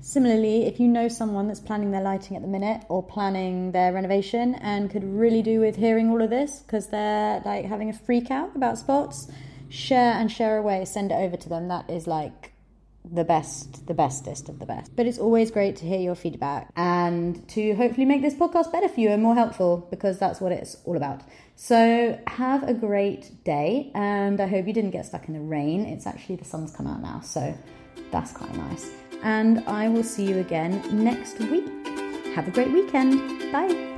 Similarly, 0.00 0.66
if 0.66 0.78
you 0.78 0.88
know 0.88 1.08
someone 1.08 1.48
that's 1.48 1.60
planning 1.60 1.90
their 1.90 2.02
lighting 2.02 2.36
at 2.36 2.42
the 2.42 2.48
minute 2.48 2.84
or 2.88 3.02
planning 3.02 3.72
their 3.72 3.92
renovation 3.92 4.54
and 4.54 4.90
could 4.90 5.04
really 5.04 5.42
do 5.42 5.60
with 5.60 5.76
hearing 5.76 6.10
all 6.10 6.22
of 6.22 6.30
this 6.30 6.60
because 6.60 6.88
they're 6.88 7.42
like 7.44 7.64
having 7.64 7.90
a 7.90 7.92
freak 7.92 8.30
out 8.30 8.54
about 8.54 8.78
spots, 8.78 9.28
share 9.68 10.12
and 10.12 10.30
share 10.30 10.58
away, 10.58 10.84
send 10.84 11.10
it 11.10 11.16
over 11.16 11.36
to 11.36 11.48
them. 11.48 11.68
That 11.68 11.90
is 11.90 12.06
like 12.06 12.52
the 13.12 13.24
best, 13.24 13.86
the 13.86 13.94
bestest 13.94 14.48
of 14.48 14.58
the 14.58 14.66
best. 14.66 14.94
But 14.96 15.06
it's 15.06 15.18
always 15.18 15.50
great 15.50 15.76
to 15.76 15.86
hear 15.86 16.00
your 16.00 16.14
feedback 16.14 16.70
and 16.76 17.46
to 17.50 17.74
hopefully 17.74 18.06
make 18.06 18.22
this 18.22 18.34
podcast 18.34 18.72
better 18.72 18.88
for 18.88 19.00
you 19.00 19.10
and 19.10 19.22
more 19.22 19.34
helpful 19.34 19.86
because 19.90 20.18
that's 20.18 20.40
what 20.40 20.52
it's 20.52 20.76
all 20.84 20.96
about. 20.96 21.22
So 21.56 22.18
have 22.26 22.68
a 22.68 22.74
great 22.74 23.44
day 23.44 23.90
and 23.94 24.40
I 24.40 24.46
hope 24.46 24.66
you 24.66 24.72
didn't 24.72 24.90
get 24.90 25.06
stuck 25.06 25.28
in 25.28 25.34
the 25.34 25.40
rain. 25.40 25.84
It's 25.86 26.06
actually 26.06 26.36
the 26.36 26.44
sun's 26.44 26.74
come 26.74 26.86
out 26.86 27.00
now, 27.00 27.20
so 27.20 27.56
that's 28.10 28.32
quite 28.32 28.54
nice. 28.54 28.90
And 29.26 29.64
I 29.66 29.88
will 29.88 30.04
see 30.04 30.24
you 30.24 30.38
again 30.38 30.80
next 30.92 31.40
week. 31.40 31.66
Have 32.36 32.46
a 32.46 32.52
great 32.52 32.70
weekend. 32.70 33.50
Bye. 33.50 33.95